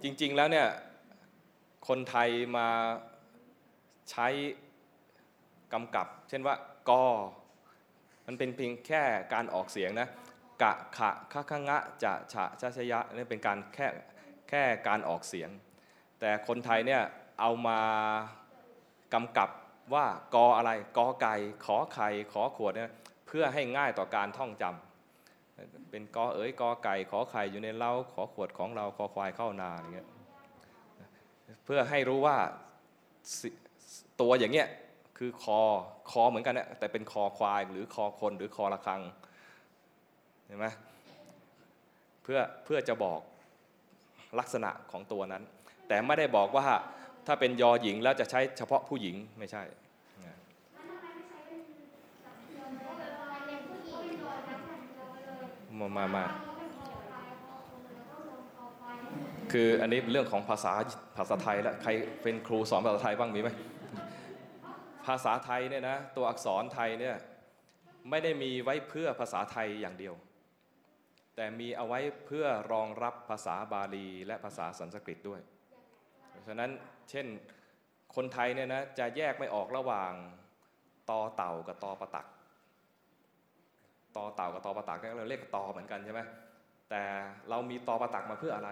[0.03, 0.67] จริง ๆแล้วเนี่ย
[1.87, 2.67] คนไทยมา
[4.11, 4.27] ใช้
[5.73, 6.55] กำกับ เช่นว่า
[6.89, 7.05] กอ
[8.25, 9.01] มันเป็นเพียงแค่
[9.33, 10.07] การออกเสียงนะ
[10.61, 13.87] กะขะคะคะงะจะฉะชะชะยะนี่เป็นการแค่
[14.49, 15.49] แค่การออกเสียง
[16.19, 17.01] แต่คนไทยเนี่ย
[17.39, 17.79] เอามา
[19.13, 19.49] กำกับ
[19.93, 21.35] ว่ากออะไรกอไก่
[21.65, 22.91] ขอไข่ขอขวดเนี่ย
[23.27, 24.92] เพื่อให้ง่ายต่อการท่องจำ
[25.89, 30.07] เป็นกอเอ๋ยกอไก่ขอไข่อยู่ในเล้าขอขวดของเราขอควายเข้านาอย่างเงี้ย
[31.65, 32.37] เพื่อให้รู้ว่า
[34.21, 34.67] ตัวอย่างเงี้ย
[35.17, 35.59] คือคอ
[36.11, 39.01] คอเหมือนกันนะแต่เป็นคอควายหรือคอคนหรือคอระฆัง
[40.45, 40.67] เห็นไหม
[42.23, 43.19] เพื่อเพื่อจะบอก
[44.39, 45.43] ลักษณะของตัวนั้น
[45.87, 46.67] แต่ไม่ได้บอกว่า
[47.27, 49.63] ถ้าเป็นยอหญิงแล้วจะใช้เฉพาะผู้หญิงไม่ใช่
[55.79, 56.25] มามามา
[59.51, 60.73] คืออันนี้เรื่องของภาษา
[61.17, 61.89] ภาษาไทยแล้วใคร
[62.23, 63.49] เป็นครูสอนภาษาไทยบ้างมีไหม
[65.05, 67.15] ภาษาไทยเนี่ยนะตัวอักษรไทยเนี่ย
[68.09, 70.15] ไม่ได้มีไว้เพื่อภาษาไทยอย่างเดียว
[71.35, 75.41] แต่มีเอาไว้เพื่อรองรับภาษาบาลี และภาษาสันสกฤตด้วย
[76.29, 76.71] เพราะฉะนั้น
[77.09, 77.25] เช่น
[78.15, 80.11] คนไทยเนี่ยนะจะแยกไม่ออกระหว่าง
[81.09, 82.27] ตอเต่ากับตอประตัก
[84.17, 86.21] ตอเต่ากับตอปะตักเนี่ยเราเรียกตอเหมือนกันใช่ไหม
[86.89, 87.03] แต่
[87.49, 88.71] เรามีตอปะตักมาเพื่ออะไร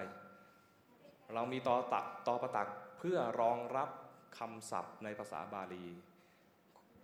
[1.34, 2.68] เรามีตอตักตอปะตัก
[3.00, 3.90] เพื่อรองรับ
[4.38, 5.86] คำศัพท์ในภาษาบาลี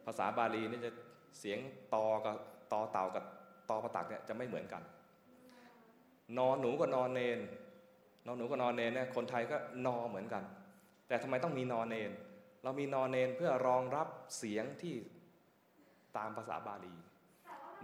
[0.06, 0.92] ภาษาบาลีนี่จะ
[1.40, 1.60] เสียง
[1.96, 2.36] ตอกับ
[2.72, 3.24] ตอเต่ากับ
[3.70, 4.82] ตอปะตักเนี่ยจะไม่เหมือนกัน
[6.38, 7.40] นอนหนูกับนอนเนน
[8.26, 10.44] นอนหนูกับนอนเนนเนี่ยคนไทยก็นอเหมือนกัน
[11.08, 12.12] แต่ทำไมต้องมีนอนเนน
[12.64, 14.08] เรามีนอนเนนเพื่อรองรับ
[14.38, 14.96] เสียงที่
[16.18, 16.96] ตามภาษาบาลี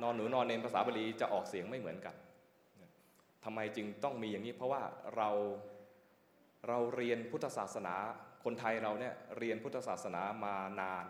[0.01, 2.15] นอนหนูนอนเนนภาษาบาลีจะออกเสียงไม่เหมือนกัน
[3.43, 4.81] ทำไมจึงต้องมีอย่างนี้ เพราะว่า
[5.15, 5.29] เรา
[6.67, 7.95] เราเรียนพุทธศาสนา
[8.43, 11.05] คนไทยเราเนี่ยเรียนพุทธศาสนามานาน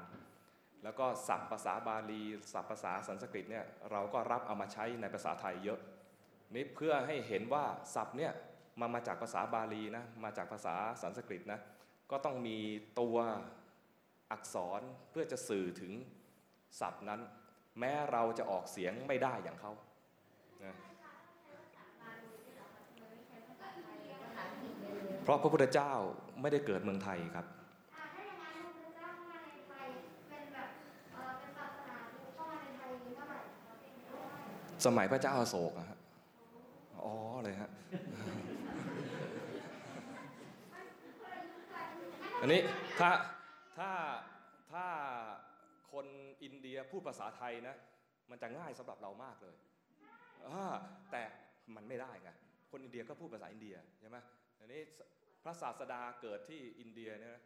[0.84, 2.24] แล้วก็ศัพท์ภาษาบาลี
[2.54, 5.80] ศัพท์ภาษาสันสกฤตเนี่ยเราก็รับเอามาใช้ในภาษาไทยเยอะ
[6.56, 7.66] นี่เพื่อให้เห็นว่า
[7.96, 8.32] ศัพท์เนี่ย
[8.80, 11.60] มามาจากภาษาบาลีนะมาจากภาษาสันสกฤตนะ
[12.12, 12.58] ก็ต้องมี
[13.00, 13.18] ตัว
[14.32, 14.82] อักษร
[15.12, 15.94] เพื่อจะสื่อถึง
[16.80, 17.22] ศัพท์นั้น
[17.80, 19.72] แม้เราจะออกเสียงไม่ได้อย่างเขา
[20.64, 20.76] นะ
[25.24, 25.92] เพราะพระพุทธเจ้า
[26.42, 27.46] ไม่ได้เกิดเมืองไทยครับ
[34.86, 35.98] สมัยพระเจ้าอโศกอะฮะ
[37.04, 37.14] อ๋อ
[37.44, 37.70] เลยฮะ
[42.42, 42.62] อันนี้
[43.00, 43.10] ถ้า
[43.78, 43.92] ถ้า
[44.72, 44.86] ถ้า
[45.92, 46.06] คน
[46.44, 47.76] อินเดียพูดภาษาไทยนะ
[48.30, 49.56] มันจะง่ายสำหรับเรามากเลย
[51.12, 51.24] แต่
[51.76, 52.30] มันไม่ได้ไง
[52.72, 54.18] คนอินเดียก็พูดภาษาอินเดียใช่ไหม
[54.60, 54.82] อันนี้
[55.44, 57.40] พระศาสดาเกิดที่อินเดียเนี่ย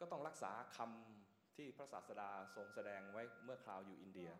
[0.00, 4.30] ก็ต้องรักษาคำที่พระศาสดาทรงแสดงไว้เมื่อคราวอยู่อินเดีย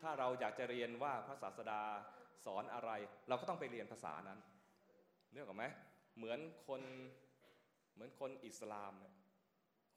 [0.00, 1.80] ถ้าเราอยากจะเรียนว่าพระศาสดา
[2.46, 2.90] สอนอะไร
[3.28, 4.38] เราก็ต้องไปเรียนภาษานั้น
[5.32, 5.64] เนื่องกับไหม
[6.16, 6.82] เหมือนคน
[7.94, 8.92] เหมือนคนอิสลาม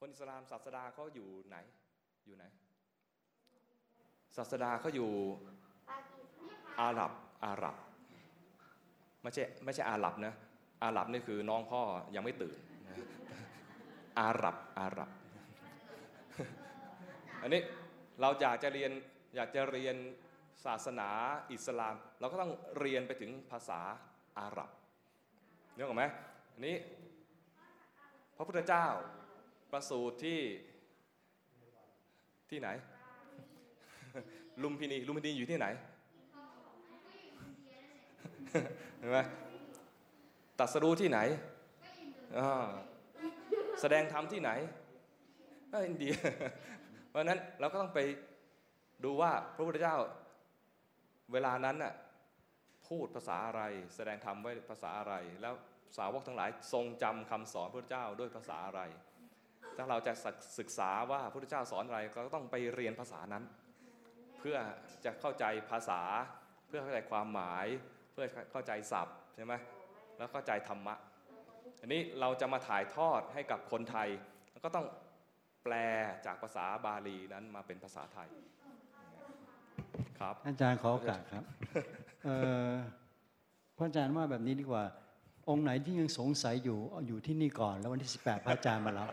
[0.06, 1.56] นอิสลามศาสดาเขาอยู่ไหน
[2.26, 2.44] อยู่ไหน
[4.36, 5.10] ศาสดาเขาอยู่
[6.80, 7.12] อาหรับ
[7.44, 7.76] อาหรับ
[9.22, 10.34] ไม่ใช่ไม่ใช่อาหรับนะ
[10.84, 11.82] อาหรับนี่คือน้องพ่อ
[12.14, 12.58] ยังไม่ตื่น
[14.20, 15.10] อาหรับอาหรับ
[17.42, 17.60] อันนี้
[18.20, 18.90] เราอยากจะเรียน
[19.36, 19.96] อยากจะเรียน
[20.64, 21.08] ศาสนา
[21.52, 23.80] อิสลาม เราก็ต้องเรียนไปถึงภาษา
[24.38, 24.70] อาหรับ
[25.76, 26.04] นึกออกไหม
[26.52, 26.76] อันนี้
[28.36, 28.86] พระพุทธเจ้า
[29.72, 30.40] ประสูติที่
[32.50, 32.68] ที่ไหน
[34.62, 35.66] ลุมพินีลุมพินีอยู่ที่ไหน
[38.98, 39.18] เห็นไหม
[40.58, 41.18] ตรัสรู้ที่ไหน
[43.80, 44.50] แสดงธรรมที่ไหน
[45.70, 46.14] ก็อินเดีย
[47.08, 48.00] เพราะนั้นเราก็ต้องไป
[49.04, 49.96] ดูว่าพระพุทธเจ้า
[51.32, 51.92] เวลานั้นน่ะ
[52.88, 53.62] พูดภาษาอะไร
[53.94, 55.54] แสดงธรรมไว้ภาษาอะไร แล้ว
[55.96, 58.80] สาวกทั้งหลายทรงจำคำสอนพระเจ้าด้วยภาษาอะไร
[59.76, 60.12] ถ้าเราจะ
[60.58, 63.44] ศึกษาว่าพระพุทธเจ้าสอนอะไรก็ต้องไปเรียนภาษานั้น
[64.38, 64.56] เพื่อ
[65.04, 66.00] จะเข้าใจภาษา
[66.66, 67.66] เพื่อเข้าใจความหมาย
[68.12, 69.54] เพื่อเข้าใจศัพท์ใช่ไหม
[70.16, 70.94] แล้วเข้าใจธรรมะ
[71.80, 74.08] อันนี้เราจะมาถ่ายทอดให้กับคนไทย
[74.64, 74.86] ก็ต้อง
[75.64, 75.74] แปล
[76.26, 78.28] จากภาษาบาลีนั้นมาเป็นภาษาไทย
[80.18, 81.44] ครับอาจารย์ขอโอกาสครับ
[82.24, 82.36] เอ่
[82.70, 82.72] อ
[83.76, 84.84] พระอาจารย์ว่าแบบนี้ดีกว่า
[85.48, 89.08] องค์ไหนที่ยังสงสัยอยู่เอาอยู่ที่นี่ก่อน แล้ววันที่ 18 พระอาจารย์มารับ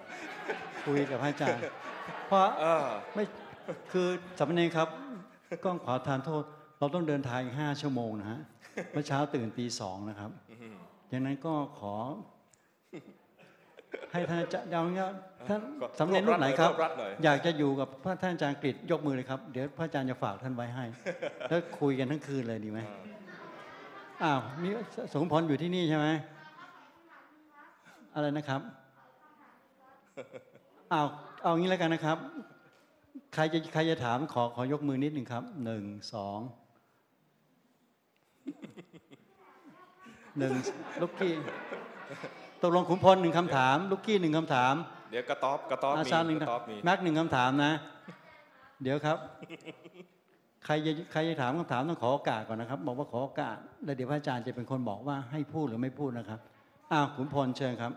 [0.86, 1.61] คุยกับพระอาจารย์
[2.27, 3.23] เพราะเออไม่
[3.91, 4.07] คือ
[4.38, 4.88] สามเณรครับ
[5.63, 6.43] ก้องขอทานโทษ
[6.79, 8.39] เราต้องเดินทางอีกห้าชั่วโมงนะฮะ
[8.91, 10.31] เมื่อเช้าตื่นตีสองนะครับ
[11.11, 11.95] ดังนั้นก็ขอ
[14.11, 15.05] ให้ท่านอาจารย์เอางี้
[15.47, 20.86] ท่านก็สำเร็จรูปไหนครับรวบรัดหน่อยอยากจะอยู่กับพระท่านอาจารย์กฤษยกมือเลยครับ เดี๋ยวพระอาจารย์จะฝากท่านไว้ให้
[21.49, 22.79] แล้วคุยกันทั้งคืนเลยดีไหม
[24.22, 24.72] อ้าวนี่
[25.14, 26.07] สมพรอยู่ที่นี่ใช่ไหม
[28.16, 28.61] อะไรนะครับ
[30.91, 31.07] อ้าว
[31.41, 32.18] เอางี้แล้วกันนะครับ
[33.34, 35.84] ใครจะใครจะถามขอขอยกมือนิดหนึ่งครับหนึ่ง
[36.14, 36.39] สอง
[40.38, 40.53] หนึ่ง
[41.01, 41.34] ลูกกี้
[42.61, 44.74] ตกลงขุนพลหนึ่งคำถาม ลูกกี้หนึ่งคำถาม
[45.11, 47.72] เดี๋ยวกระต๊อบกระต๊อบอามีซาหนึ่งกระต๊อบมีแม็กหนึ่งคำถามนะ
[48.84, 49.18] เดี๋ยวครับ
[50.66, 56.39] ใครจะใครจะถามคำถามต้องขอโอกาสก่อนนะครับ บอกว่าขอโอกาสแล้วเดี๋ยวพระอาจารย์จะเป็นคนบอกว่าให้พูดหรือไม่พูดนะครับ
[56.91, 57.93] อ้าวขุนพลเชิญครับ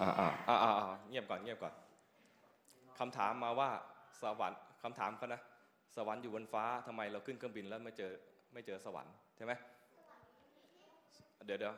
[0.00, 1.74] อ่าอ่าอ่าอ่าอ่าเงียบก่อนเงียบก่อน
[2.98, 3.70] คำถามมาว่า
[4.22, 5.40] สวรรค์คำถามเขานะ
[5.96, 8.12] สวรรค์อยู่บนฟ้าทำไมเราขึ้นเครื่องบินแล้วไม่เจอ
[8.52, 9.52] ไม่เจอสวรรค์ใช่ไหม
[11.46, 11.74] เดี๋ยวเดี๋ยว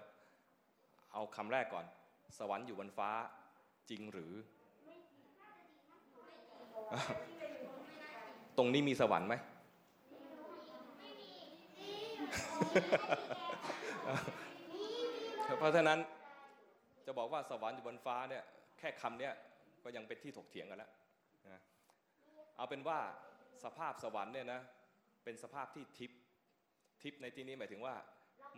[1.12, 1.84] เอาคำแรกก่อน
[2.38, 3.10] สวรรค์อยู่บนฟ้า
[3.90, 4.32] จริงหรือ
[8.56, 9.34] ตรงนี้มีสวรรค์ไหม
[15.58, 15.98] เพราะฉะนั้น
[17.06, 18.44] จะบอกว่าสวรรค์อยู่บนฟ้าเนี่ย
[18.78, 19.32] แค่คำเนี้ย
[19.84, 20.90] ก็ยังเป็นที่ถกเถียงกันแล้ว
[22.56, 22.98] เอาเป็นว่า
[23.64, 24.60] สภาพสวรรค์เนี่ยนะ
[25.24, 26.20] เป็นสภาพที่ทิพย์
[27.02, 27.94] ทิพย์ในที่นี้หมายถึงว่า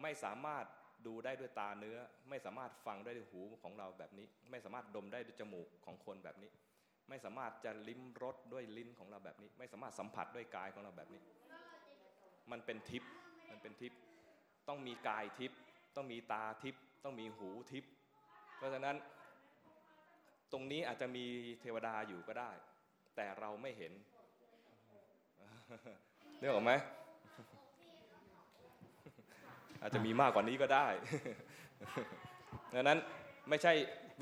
[0.03, 0.64] ไม่สามารถ
[1.07, 1.99] ดูได้ด้วยตาเนื้อ
[2.30, 6.51] ไม่สามารถฟังได้ด้วยหูของเราแบบนี้ ไม่สามารถดมได้ด้วยจมูกของคนแบบนี้
[7.09, 11.22] ไม่สามารถจะลิ้มรสด้วยลิ้นของเราแบบนี้ ไม่สามารถสัมผัสด้วยกายของเราแบบนี้
[12.51, 13.11] มันเป็นทิพย์
[13.51, 13.99] มันเป็นทิพย์
[14.68, 15.59] ต้องมีกายทิพย์
[15.97, 17.90] ต้องมีตาทิพย์ต้องมีหูทิพย์
[18.57, 18.97] เพราะฉะนั้น
[20.53, 21.24] ตรงนี้อาจจะมี
[21.61, 22.51] เทวดาอยู่ก็ได้
[23.17, 23.93] แต่เราไม่เห็น
[26.39, 26.73] เรื่องออกไหม
[29.81, 30.87] อาจจะมีมากกว่านี้ก็ได้
[32.75, 32.99] ดังนั้น
[33.49, 33.73] ไม่ใช่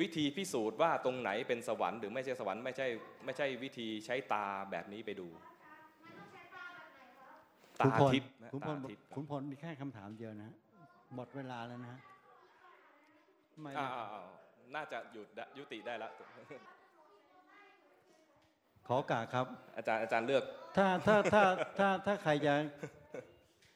[0.01, 2.87] วิธีพิสูจน์ว่าตรงไหนเป็นสวรรค์หรือไม่ใช่สวรรค์ไม่ใช่
[3.25, 5.29] ไม่ใช่วิธีใช้ตาแบบนี้ไปดู
[7.81, 10.57] ตาคุณพลทิพย์นะคุณพตาลทิพย์คุณพลมีแค่คำถามเดียวนะฮะ
[11.15, 12.01] หมดเวลาแล้วนะฮะ
[13.61, 14.27] ไม่อ่าอ่าอ่า
[14.75, 16.13] น่าจะหยุดได้ยุติได้แล้ว
[18.87, 20.45] ขอโอกาสครับ อาจารย์อาจารย์เลือก
[20.76, 21.43] ถ้าถ้าถ้า
[21.78, 22.55] ถ้าถ้าใครจะ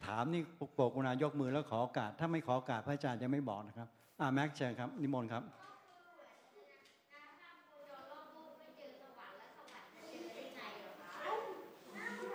[0.07, 0.43] ถามนี่
[0.75, 3.89] โปรดกรุณายกมือแล้วขอโอกาส ถ้าไม่ขอโอกาสพระอาจารย์จะไม่บอกนะครับ
[4.21, 5.43] อ่าแม็กซ์เชิญครับนิมนต์ครับ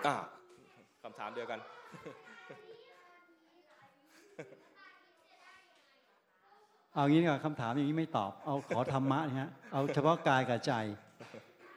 [0.06, 0.16] อ่า
[1.04, 1.60] คำถามเดียวกัน
[6.94, 10.74] เอางี้ดีกว่าคำถามอย่างนี้ไม่ตอบ เอาขอธรรมะนะฮะเอาเฉพาะกายกับใจ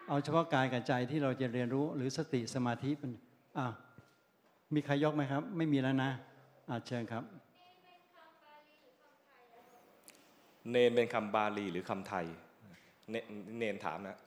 [0.09, 3.13] เอาเฉพาะกายกับใจที่เราจะเรียนรู้หรือสติสมาธิเป็น
[3.59, 3.67] อ่า
[4.75, 6.11] มีใครยกไหมครับ ไม่มีแล้วนะ
[6.69, 7.23] อ่าเชิญครับ
[10.71, 12.27] เนนเป็นคำบาลีหรือคำไทย
[13.11, 13.15] เน
[13.59, 14.19] เนนถามนะ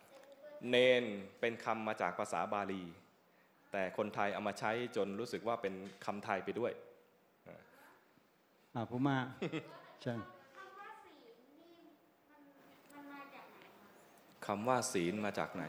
[0.69, 1.03] เนน
[1.39, 2.83] เป็นคำมาจากภาษาบาลี
[3.71, 5.73] แต่คนไทยเอามาใช้จนรู้สึกว่าเป็น
[6.05, 6.71] คำไทยไปด้วย
[8.75, 9.17] อ่าผู้มา
[10.01, 10.19] เชิญ
[14.45, 15.63] คำว่าศีลมาจากไหน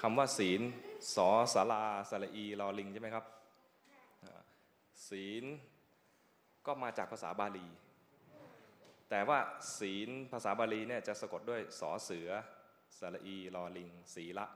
[0.00, 0.60] คำว่าศีล
[1.14, 3.24] สอสาราสระอีลอลิงใช่ไหมครับ
[5.08, 5.44] ศีล
[6.66, 7.68] ก็มาจากภาษาบาลี
[9.10, 9.38] แต่ว่า
[9.78, 12.28] ศีลภาษาบาลีเนี่ยจะสะกดด้วยสอเสือ
[12.98, 14.46] สระอีลอลิง ศีละ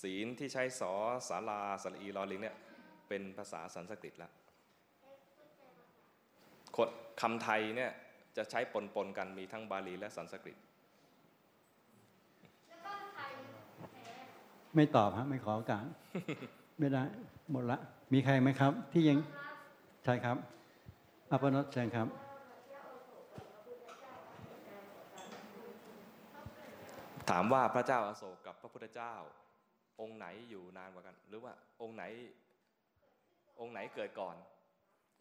[0.00, 0.92] ศีลที่ใช้สอ
[1.28, 2.56] สาราสระอีลอลิงเนี่ย
[3.08, 4.32] เป็นภาษาสันสกฤตล้ว
[7.20, 7.92] คำไทยเนี่ย
[8.36, 10.56] จะใช้ปนปนๆกันมีทั้งบาลีและสันสกฤต
[14.74, 15.84] ไม่ตอบฮะไม่ขอโอกาส
[16.78, 17.02] ไม่ได้
[17.50, 17.78] หมดละ
[18.12, 19.18] มีใครไหมครับ ที่ยัง
[20.04, 20.36] ใช่ครับ
[21.30, 22.08] อัปนตเชิญครับ
[27.30, 29.14] ถามว่าพระเจ้าอาโศกกับพระพุทธเจ้า
[30.00, 31.52] องค์ไหนอยู่นานกว่ากัน หรือว่า
[31.82, 32.04] องค์ไหน
[33.60, 34.36] องค์ไหนเกิดก่อน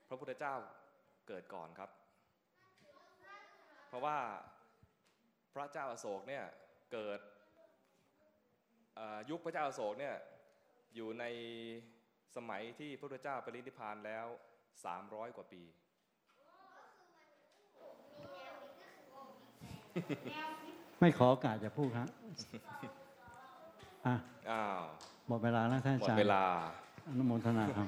[0.07, 0.53] พระพุทธเจ้า
[1.27, 1.89] เกิดก่อนครับ
[3.87, 4.17] เพราะว่า
[5.53, 6.43] พระเจ้าอาโศกเนี่ย
[6.93, 7.30] เกิดเอ่อ
[9.29, 10.15] ยุคพระเจ้าอาโศกเนี่ย
[10.95, 11.23] อยู่ใน
[12.35, 14.25] สมัยที่พระพุทธเจ้าปรินิพพานแล้ว
[14.81, 15.63] 300 กว่าปี
[20.99, 22.07] ไม่ขอโอกาสจะพูดครับ
[24.07, 24.15] อะ
[24.51, 24.81] อ้าว
[25.27, 26.43] หมดเวลาแล้วท่านอาหมดจารย์เวลา
[27.07, 27.87] อนุโมทนาครับ